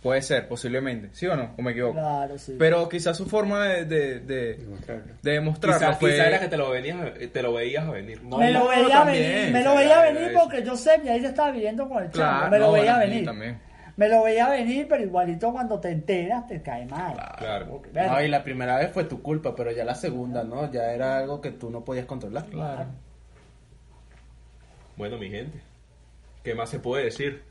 Puede 0.02 0.22
ser, 0.22 0.48
posiblemente. 0.48 1.10
¿Sí 1.12 1.26
o 1.28 1.36
no? 1.36 1.52
¿O 1.58 1.62
me 1.62 1.72
equivoco? 1.72 1.96
Claro, 1.96 2.38
sí. 2.38 2.56
Pero 2.58 2.88
quizás 2.88 3.18
su 3.18 3.26
forma 3.26 3.66
de, 3.66 3.84
de, 3.86 4.20
de, 4.22 4.54
Demostrarlo. 4.56 5.04
de 5.22 5.32
demostrarlo 5.32 5.80
Quizás 5.88 6.00
fue... 6.00 6.18
era 6.18 6.40
que 6.40 6.48
te 6.48 6.56
lo, 6.56 6.70
venías, 6.70 6.98
a- 7.02 7.14
te 7.14 7.42
lo 7.44 7.54
veías 7.54 7.86
a 7.86 7.92
venir. 7.92 8.24
No, 8.24 8.38
me 8.38 8.52
lo 8.52 8.60
no, 8.60 8.68
veía 8.70 8.88
también, 8.90 9.24
venir, 9.24 9.52
me 9.54 9.64
lo 9.64 9.76
veía 9.76 10.02
venir 10.02 10.32
porque 10.34 10.64
yo 10.64 10.78
sé 10.78 11.02
que 11.04 11.10
ahí 11.10 11.20
se 11.20 11.28
estaba 11.28 11.52
viviendo 11.52 11.88
con 11.90 12.02
el 12.04 12.12
chavo, 12.12 12.30
Claro, 12.40 12.52
me 12.52 12.60
lo 12.60 12.66
no, 12.68 12.72
veía 12.74 12.98
venir. 12.98 13.26
también. 13.26 13.60
Me 13.98 14.08
lo 14.08 14.24
veía 14.24 14.48
venir, 14.48 14.88
pero 14.88 15.04
igualito 15.04 15.52
cuando 15.52 15.78
te 15.82 15.90
enteras 15.92 16.48
te 16.48 16.62
cae 16.62 16.86
mal. 16.86 17.16
Claro. 17.38 17.82
Verga, 17.92 18.14
No, 18.14 18.22
y 18.24 18.30
la 18.30 18.42
primera 18.42 18.78
vez 18.78 18.92
fue 18.94 19.04
tu 19.04 19.22
culpa, 19.22 19.54
pero 19.54 19.72
ya 19.74 19.84
la 19.84 19.96
segunda, 19.96 20.46
¿no? 20.46 20.72
Ya 20.72 20.94
era 20.94 21.18
algo 21.18 21.42
que 21.42 21.52
tú 21.52 21.70
no 21.70 21.84
podías 21.84 22.06
controlar. 22.06 22.46
Claro. 22.46 22.86
Bueno, 25.00 25.18
mi 25.18 25.30
gente, 25.30 25.58
¿qué 26.44 26.54
más 26.54 26.70
se 26.70 26.78
puede 26.78 27.06
decir? 27.06 27.42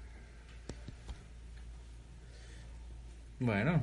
Bueno. 3.40 3.82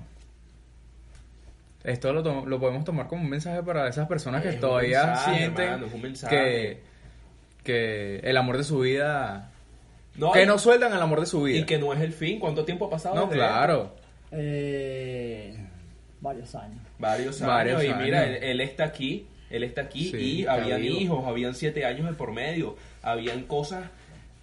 Esto 1.84 2.14
lo, 2.14 2.46
lo 2.46 2.60
podemos 2.60 2.86
tomar 2.86 3.08
como 3.08 3.24
un 3.24 3.30
mensaje 3.30 3.64
para 3.64 3.88
esas 3.88 4.08
personas 4.08 4.44
que 4.44 4.50
Es 4.50 4.60
todavía 4.60 5.04
mensaje, 5.08 5.38
sienten 5.38 5.66
hermano, 5.66 6.30
que, 6.30 6.84
que 7.64 8.20
el 8.20 8.38
amor 8.38 8.58
de 8.58 8.64
su 8.66 8.82
vida... 8.82 9.50
No, 10.16 10.32
que 10.32 10.44
y- 10.44 10.46
no 10.46 10.60
sueltan 10.60 10.94
el 10.94 11.02
amor 11.02 11.22
de 11.22 11.26
su 11.26 11.42
vida. 11.42 11.58
Y 11.58 11.64
que 11.66 11.80
no 11.80 11.92
es 11.92 12.02
el 12.02 12.14
fin. 12.14 12.40
¿Cuánto 12.40 12.66
tiempo 12.66 12.86
ha 12.86 12.90
pasado? 12.92 13.16
no, 13.16 13.22
desde 13.24 13.38
claro. 13.38 13.96
eh, 14.30 15.58
varios 16.22 16.54
años. 16.54 16.84
Varios 17.00 17.42
años. 17.42 17.52
Varios 17.52 17.84
y 17.84 17.94
mira, 17.96 18.26
él 18.28 18.62
está 18.62 18.84
aquí. 18.84 19.26
Él 19.50 19.64
está 19.64 19.82
aquí 19.82 20.10
Sí, 20.12 20.18
y 20.42 20.46
habían 20.48 20.82
vivo. 20.82 21.00
hijos, 21.00 21.26
habían 21.28 21.54
siete 21.56 21.86
años 21.86 22.08
de 22.08 22.14
por 22.14 22.32
medio, 22.34 22.76
habían 23.02 23.44
cosas 23.44 23.84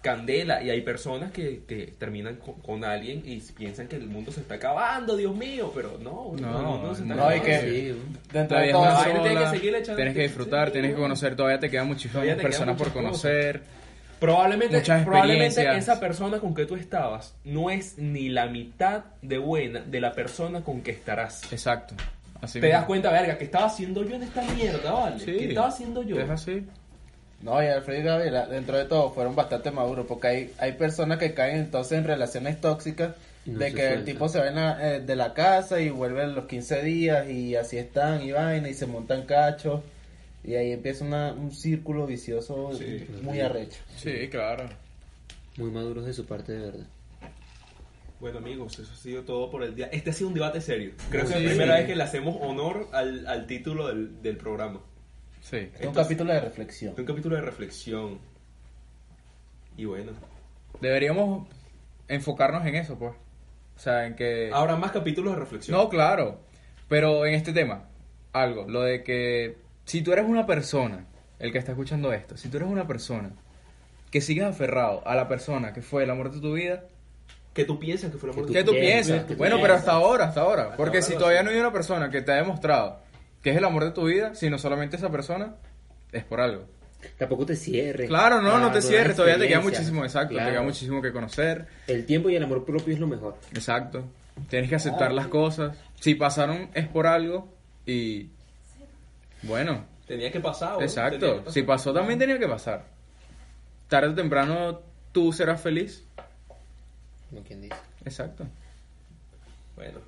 candela 0.01 0.61
y 0.61 0.69
hay 0.69 0.81
personas 0.81 1.31
que, 1.31 1.61
que 1.65 1.93
terminan 1.97 2.35
con, 2.35 2.55
con 2.55 2.83
alguien 2.83 3.21
y 3.25 3.39
piensan 3.39 3.87
que 3.87 3.95
el 3.95 4.07
mundo 4.07 4.33
se 4.33 4.41
está 4.41 4.55
acabando, 4.55 5.15
Dios 5.15 5.33
mío, 5.33 5.71
pero 5.73 5.97
no, 6.01 6.33
No, 6.37 6.59
el 6.59 6.65
mundo 6.65 6.95
se 6.95 7.03
está 7.03 7.15
no, 7.15 7.23
acabando. 7.23 7.45
que- 7.45 7.95
Dentro 8.33 8.57
de 8.59 8.71
todo 8.71 8.83
echando- 8.85 9.95
tienes 9.95 10.13
que 10.13 10.21
disfrutar, 10.23 10.67
sí, 10.67 10.73
tienes 10.73 10.91
que 10.91 10.97
conocer, 10.97 11.35
todavía 11.37 11.59
te 11.59 11.69
quedan 11.69 11.87
muchísimas 11.87 12.25
quedan 12.25 12.37
personas 12.39 12.75
por 12.77 12.87
cosas. 12.87 13.01
conocer. 13.03 13.61
Probablemente, 14.19 14.77
Muchas 14.77 15.03
probablemente 15.03 15.77
esa 15.77 15.99
persona 15.99 16.39
con 16.39 16.53
que 16.55 16.65
tú 16.65 16.75
estabas 16.75 17.35
no 17.43 17.69
es 17.69 17.97
ni 17.97 18.29
la 18.29 18.45
mitad 18.47 19.03
de 19.21 19.37
buena 19.37 19.81
de 19.81 19.99
la 20.01 20.13
persona 20.13 20.63
con 20.63 20.81
que 20.81 20.91
estarás. 20.91 21.51
Exacto. 21.51 21.93
Así 22.43 22.59
Te 22.59 22.67
mismo. 22.67 22.77
das 22.79 22.87
cuenta, 22.87 23.11
verga, 23.11 23.37
que 23.37 23.45
estaba 23.45 23.65
haciendo 23.67 24.03
yo 24.03 24.15
en 24.15 24.23
esta 24.23 24.41
mierda, 24.53 24.91
¿vale? 24.91 25.17
Sí. 25.19 25.25
¿Qué 25.37 25.47
estaba 25.49 25.67
haciendo 25.69 26.03
yo? 26.03 26.19
Es 26.19 26.29
así. 26.29 26.65
No, 27.41 27.61
y 27.63 27.67
Alfred 27.67 27.99
y 27.99 28.03
Gabriela, 28.03 28.45
dentro 28.47 28.77
de 28.77 28.85
todo, 28.85 29.11
fueron 29.11 29.35
bastante 29.35 29.71
maduros, 29.71 30.05
porque 30.07 30.27
hay, 30.27 30.51
hay 30.59 30.73
personas 30.73 31.17
que 31.19 31.33
caen 31.33 31.57
entonces 31.57 31.97
en 31.97 32.03
relaciones 32.03 32.59
tóxicas, 32.61 33.15
no 33.45 33.59
de 33.59 33.73
que 33.73 33.93
el 33.93 34.05
tipo 34.05 34.29
se 34.29 34.39
va 34.39 34.47
en 34.49 34.55
la- 34.55 34.95
eh, 34.95 34.99
de 35.01 35.15
la 35.15 35.33
casa 35.33 35.79
y 35.81 35.89
vuelve 35.89 36.21
a 36.23 36.27
los 36.27 36.45
15 36.45 36.81
días 36.83 37.29
y 37.29 37.55
así 37.55 37.77
están 37.77 38.21
y 38.21 38.31
vaina 38.31 38.69
y 38.69 38.73
se 38.73 38.85
montan 38.87 39.23
cachos 39.23 39.81
y 40.45 40.55
ahí 40.55 40.71
empieza 40.71 41.03
una- 41.05 41.33
un 41.33 41.51
círculo 41.53 42.05
vicioso 42.05 42.71
Sí. 42.77 43.05
muy 43.21 43.39
arrecho. 43.41 43.79
Sí, 43.97 44.27
claro. 44.29 44.65
muy 45.57 45.69
maduros 45.71 46.05
de 46.05 46.13
su 46.13 46.25
parte, 46.25 46.51
de 46.53 46.59
verdad. 46.59 46.85
Bueno 48.23 48.37
amigos, 48.37 48.79
eso 48.79 48.89
ha 48.89 48.95
sido 48.95 49.23
todo 49.23 49.49
por 49.51 49.63
el 49.63 49.75
día. 49.75 49.87
Este 49.91 50.11
ha 50.11 50.13
sido 50.13 50.29
un 50.29 50.33
debate 50.33 50.61
serio. 50.61 50.93
Creo 51.11 51.25
que 51.25 51.33
es 51.33 51.37
Sí. 51.39 51.43
la 51.43 51.49
primera 51.49 51.75
vez 51.75 51.87
que 51.87 51.93
le 51.97 52.03
hacemos 52.03 52.37
honor 52.39 52.87
al, 52.93 53.27
al 53.27 53.45
título 53.47 53.87
del, 53.89 54.21
del 54.21 54.37
programa. 54.37 54.79
Sí. 55.41 55.57
Es 55.57 55.63
un 55.71 55.75
Entonces- 55.87 56.03
capítulo 56.03 56.31
de 56.33 56.39
reflexión. 56.39 56.95
Un 56.97 57.03
capítulo 57.05 57.35
de 57.35 57.41
reflexión. 57.41 58.19
Y 59.75 59.83
bueno, 59.83 60.13
Deberíamos 60.79 61.49
enfocarnos 62.07 62.65
en 62.65 62.75
eso, 62.75 62.97
pues. 62.97 63.11
O 63.75 63.79
sea, 63.79 64.05
en 64.07 64.15
que... 64.15 64.49
habrá 64.53 64.77
más 64.77 64.91
capítulos 64.93 65.33
de 65.33 65.39
reflexión. 65.41 65.77
No, 65.77 65.89
claro. 65.89 66.39
Pero 66.87 67.25
en 67.25 67.33
este 67.33 67.51
tema, 67.51 67.89
algo, 68.31 68.65
lo 68.69 68.83
de 68.83 69.03
que 69.03 69.57
si 69.83 70.01
tú 70.01 70.13
eres 70.13 70.23
una 70.25 70.45
persona, 70.45 71.07
el 71.39 71.51
que 71.51 71.57
está 71.57 71.73
escuchando 71.73 72.13
esto, 72.13 72.37
si 72.37 72.47
tú 72.47 72.55
eres 72.55 72.69
una 72.69 72.87
persona 72.87 73.33
que 74.11 74.21
sigues 74.21 74.45
aferrado 74.45 75.05
a 75.05 75.13
la 75.13 75.27
persona 75.27 75.73
que 75.73 75.81
fue 75.81 76.05
el 76.05 76.09
amor 76.09 76.31
de 76.31 76.39
tu 76.39 76.53
vida, 76.53 76.85
¿Qué 77.53 77.65
tú 77.65 77.79
piensas 77.79 78.11
que 78.11 78.17
fue 78.17 78.29
el 78.29 78.35
amor 78.35 78.47
de 78.47 78.53
¿qué 78.53 78.63
tu 78.63 78.71
tú 78.71 78.77
piensas? 78.79 79.25
¿qué 79.25 79.35
Bueno, 79.35 79.57
piensas? 79.57 79.61
pero 79.61 79.73
hasta 79.75 79.91
ahora, 79.91 80.25
hasta 80.25 80.41
ahora. 80.41 80.63
Hasta 80.63 80.77
Porque 80.77 80.97
ahora 80.97 81.07
si 81.07 81.13
todavía 81.15 81.39
sé. 81.39 81.43
no 81.45 81.49
hay 81.51 81.57
una 81.57 81.71
persona 81.71 82.09
que 82.09 82.21
te 82.21 82.31
ha 82.31 82.35
demostrado 82.35 82.99
que 83.43 83.51
es 83.51 83.57
el 83.57 83.63
amor 83.65 83.83
de 83.83 83.91
tu 83.91 84.05
vida, 84.05 84.33
sino 84.35 84.57
solamente 84.57 84.95
esa 84.95 85.09
persona, 85.11 85.55
es 86.11 86.23
por 86.23 86.39
algo. 86.39 86.63
Tampoco 87.17 87.45
te 87.45 87.55
cierres. 87.57 88.07
Claro, 88.07 88.41
no, 88.41 88.57
no 88.57 88.71
te 88.71 88.81
cierres, 88.81 89.15
todavía 89.17 89.37
te 89.37 89.47
queda 89.49 89.59
muchísimo, 89.59 90.03
exacto, 90.05 90.29
te 90.29 90.35
Claro. 90.35 90.51
queda 90.51 90.61
muchísimo 90.61 91.01
que 91.01 91.11
conocer, 91.11 91.67
El 91.87 92.05
tiempo 92.05 92.29
y 92.29 92.37
el 92.37 92.43
amor 92.43 92.63
propio 92.65 92.93
es 92.93 92.99
lo 93.01 93.07
mejor. 93.07 93.35
exacto. 93.53 94.05
Tienes 94.49 94.69
que 94.69 94.75
aceptar 94.77 95.11
las 95.13 95.27
cosas. 95.27 95.77
Si 95.99 96.15
pasaron 96.15 96.69
es 96.73 96.87
por 96.87 97.05
algo 97.05 97.53
y 97.85 98.29
bueno, 99.43 99.85
Tenía 100.07 100.31
que 100.31 100.39
pasar. 100.39 100.77
que 100.77 100.85
exacto. 100.85 101.37
pasar. 101.39 101.53
Si 101.53 101.61
pasó 101.63 101.93
también 101.93 102.17
tenía 102.19 102.39
que 102.39 102.47
pasar. 102.47 102.85
Tarde 103.89 104.07
o 104.09 104.15
temprano 104.15 104.79
tú 105.11 105.31
serás 105.33 105.61
feliz. 105.61 106.05
Como 107.33 107.45
quien 107.45 107.61
dice. 107.61 107.75
Exacto. 108.05 108.45
Bueno, 109.75 109.99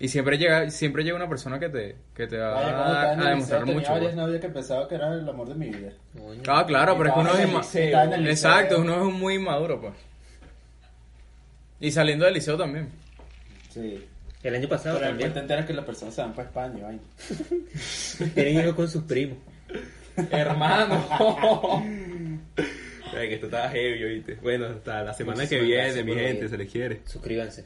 Y 0.00 0.08
siempre 0.08 0.36
llega 0.38 0.70
siempre 0.70 1.04
llega 1.04 1.14
una 1.16 1.28
persona 1.28 1.58
que 1.60 1.68
te 1.68 1.96
que 2.14 2.26
te 2.26 2.36
va 2.36 2.58
a, 2.60 3.12
a 3.12 3.28
demostrar 3.30 3.60
liceo, 3.62 3.74
mucho. 3.74 3.76
tenía 3.86 3.90
varias 3.92 4.14
novias 4.16 4.40
que 4.40 4.48
pensaba 4.48 4.88
que 4.88 4.94
era 4.96 5.12
el 5.14 5.28
amor 5.28 5.48
de 5.48 5.54
mi 5.54 5.68
vida. 5.70 5.92
Coño. 6.18 6.42
Ah, 6.48 6.66
claro, 6.66 6.96
pero 6.98 7.08
es 7.10 7.14
que 7.14 7.20
uno 7.20 7.30
es 7.30 7.36
en 7.38 7.42
el 7.42 7.50
inma- 7.54 7.58
liceo, 7.60 7.84
estaba 7.84 8.04
en 8.04 8.12
el 8.14 8.24
liceo. 8.24 8.50
Exacto, 8.50 8.80
uno 8.80 9.08
es 9.08 9.14
muy 9.14 9.34
inmaduro, 9.34 9.80
pues. 9.80 9.94
Y 11.80 11.90
saliendo 11.92 12.24
del 12.24 12.34
liceo 12.34 12.56
también. 12.56 12.88
Sí. 13.70 14.04
El 14.42 14.54
año 14.54 14.68
pasado 14.68 14.96
Pero 14.98 15.10
también. 15.10 15.32
te 15.32 15.38
enteras 15.40 15.66
que 15.66 15.72
las 15.74 15.84
personas 15.84 16.14
se 16.14 16.22
van 16.22 16.32
para 16.32 16.48
España, 16.48 16.84
vaina. 16.84 17.02
Tienen 18.34 18.60
hijos 18.60 18.74
con 18.74 18.88
sus 18.88 19.02
primos. 19.04 19.38
hermano. 20.30 21.04
Que 23.20 23.34
esto 23.34 23.46
está 23.46 23.70
heavy, 23.70 24.04
¿oíste? 24.04 24.34
Bueno, 24.42 24.66
hasta 24.66 25.02
la 25.02 25.14
semana 25.14 25.46
que 25.46 25.60
viene, 25.60 26.04
mi 26.04 26.14
gente, 26.14 26.48
se 26.48 26.56
le 26.56 26.66
quiere. 26.66 27.00
Suscríbanse. 27.06 27.64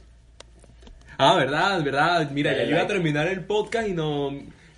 Ah, 1.18 1.36
verdad, 1.36 1.82
verdad. 1.82 2.30
Mira, 2.30 2.56
ya 2.56 2.64
yo 2.64 2.70
iba 2.70 2.82
a 2.82 2.86
terminar 2.86 3.28
el 3.28 3.44
podcast 3.44 3.88
y 3.88 3.92
no. 3.92 4.30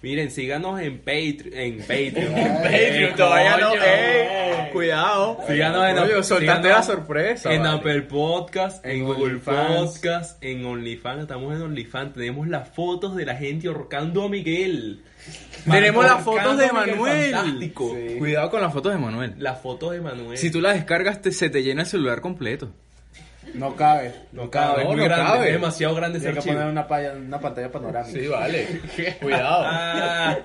Miren, 0.02 0.30
síganos 0.32 0.80
en 0.80 0.98
Patreon. 0.98 1.54
En 1.54 1.78
Patreon. 1.80 2.34
Patreon, 2.62 3.14
todavía 3.16 3.56
no. 3.58 3.72
¡Ey! 3.74 4.70
Cuidado. 4.72 5.38
Síganos 5.46 5.88
en 5.88 5.98
Oye, 5.98 6.22
síganos 6.24 6.64
la 6.66 6.82
sorpresa. 6.82 7.52
En 7.52 7.62
vale. 7.62 7.78
Apple 7.78 8.02
Podcast, 8.02 8.84
en, 8.84 8.90
En 8.92 9.04
Google. 9.04 9.38
Podcast, 9.38 10.42
en 10.42 10.64
OnlyFans. 10.64 11.22
Estamos 11.22 11.54
en 11.54 11.62
OnlyFans. 11.62 12.14
Tenemos 12.14 12.48
las 12.48 12.68
fotos 12.70 13.14
de 13.16 13.26
la 13.26 13.36
gente 13.36 13.68
ahorcando 13.68 14.24
a 14.24 14.28
Miguel. 14.28 15.02
Tenemos 15.70 16.04
las 16.04 16.22
fotos 16.24 16.58
de 16.58 16.72
Manuel. 16.72 17.32
Fantástico. 17.32 17.94
Sí. 17.94 18.16
Cuidado 18.18 18.50
con 18.50 18.60
las 18.60 18.72
fotos 18.72 18.92
de 18.92 18.98
Manuel. 18.98 19.34
Las 19.38 19.60
fotos 19.60 19.92
de 19.92 20.00
Manuel. 20.00 20.36
Si 20.38 20.50
tú 20.50 20.60
las 20.60 20.74
descargas, 20.74 21.22
te- 21.22 21.32
se 21.32 21.48
te 21.50 21.62
llena 21.62 21.82
el 21.82 21.88
celular 21.88 22.20
completo. 22.20 22.72
No 23.54 23.76
cabe. 23.76 24.14
No 24.32 24.50
cabe, 24.50 24.82
es 24.82 24.88
muy 24.88 25.04
grande, 25.04 25.46
es 25.48 25.52
demasiado 25.54 25.94
grande 25.94 26.18
ese 26.18 26.28
Hay 26.28 26.34
que 26.34 26.40
poner 26.40 26.66
una, 26.66 26.86
una 27.16 27.40
pantalla 27.40 27.70
panorámica. 27.70 28.18
Sí, 28.18 28.26
vale. 28.26 28.80
Cuidado. 29.20 29.64
Ah. 29.66 30.38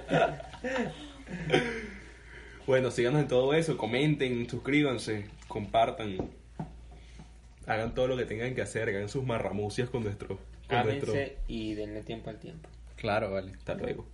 Bueno, 2.65 2.91
síganos 2.91 3.22
en 3.22 3.28
todo 3.28 3.54
eso, 3.54 3.78
comenten, 3.78 4.50
suscríbanse, 4.50 5.26
compartan. 5.48 6.17
Hagan 7.65 7.93
todo 7.93 8.08
lo 8.08 8.17
que 8.17 8.26
tengan 8.26 8.56
que 8.56 8.62
hacer, 8.62 8.89
hagan 8.89 9.10
sus 9.10 9.26
marramucias 9.26 9.89
con 9.89 10.04
nuestro. 10.04 10.39
Con 10.67 11.28
y 11.48 11.76
denle 11.76 12.04
tiempo 12.04 12.30
al 12.30 12.39
tiempo. 12.39 12.67
Claro, 12.98 13.32
vale. 13.32 13.54
Hasta 13.54 13.76
luego. 13.76 14.06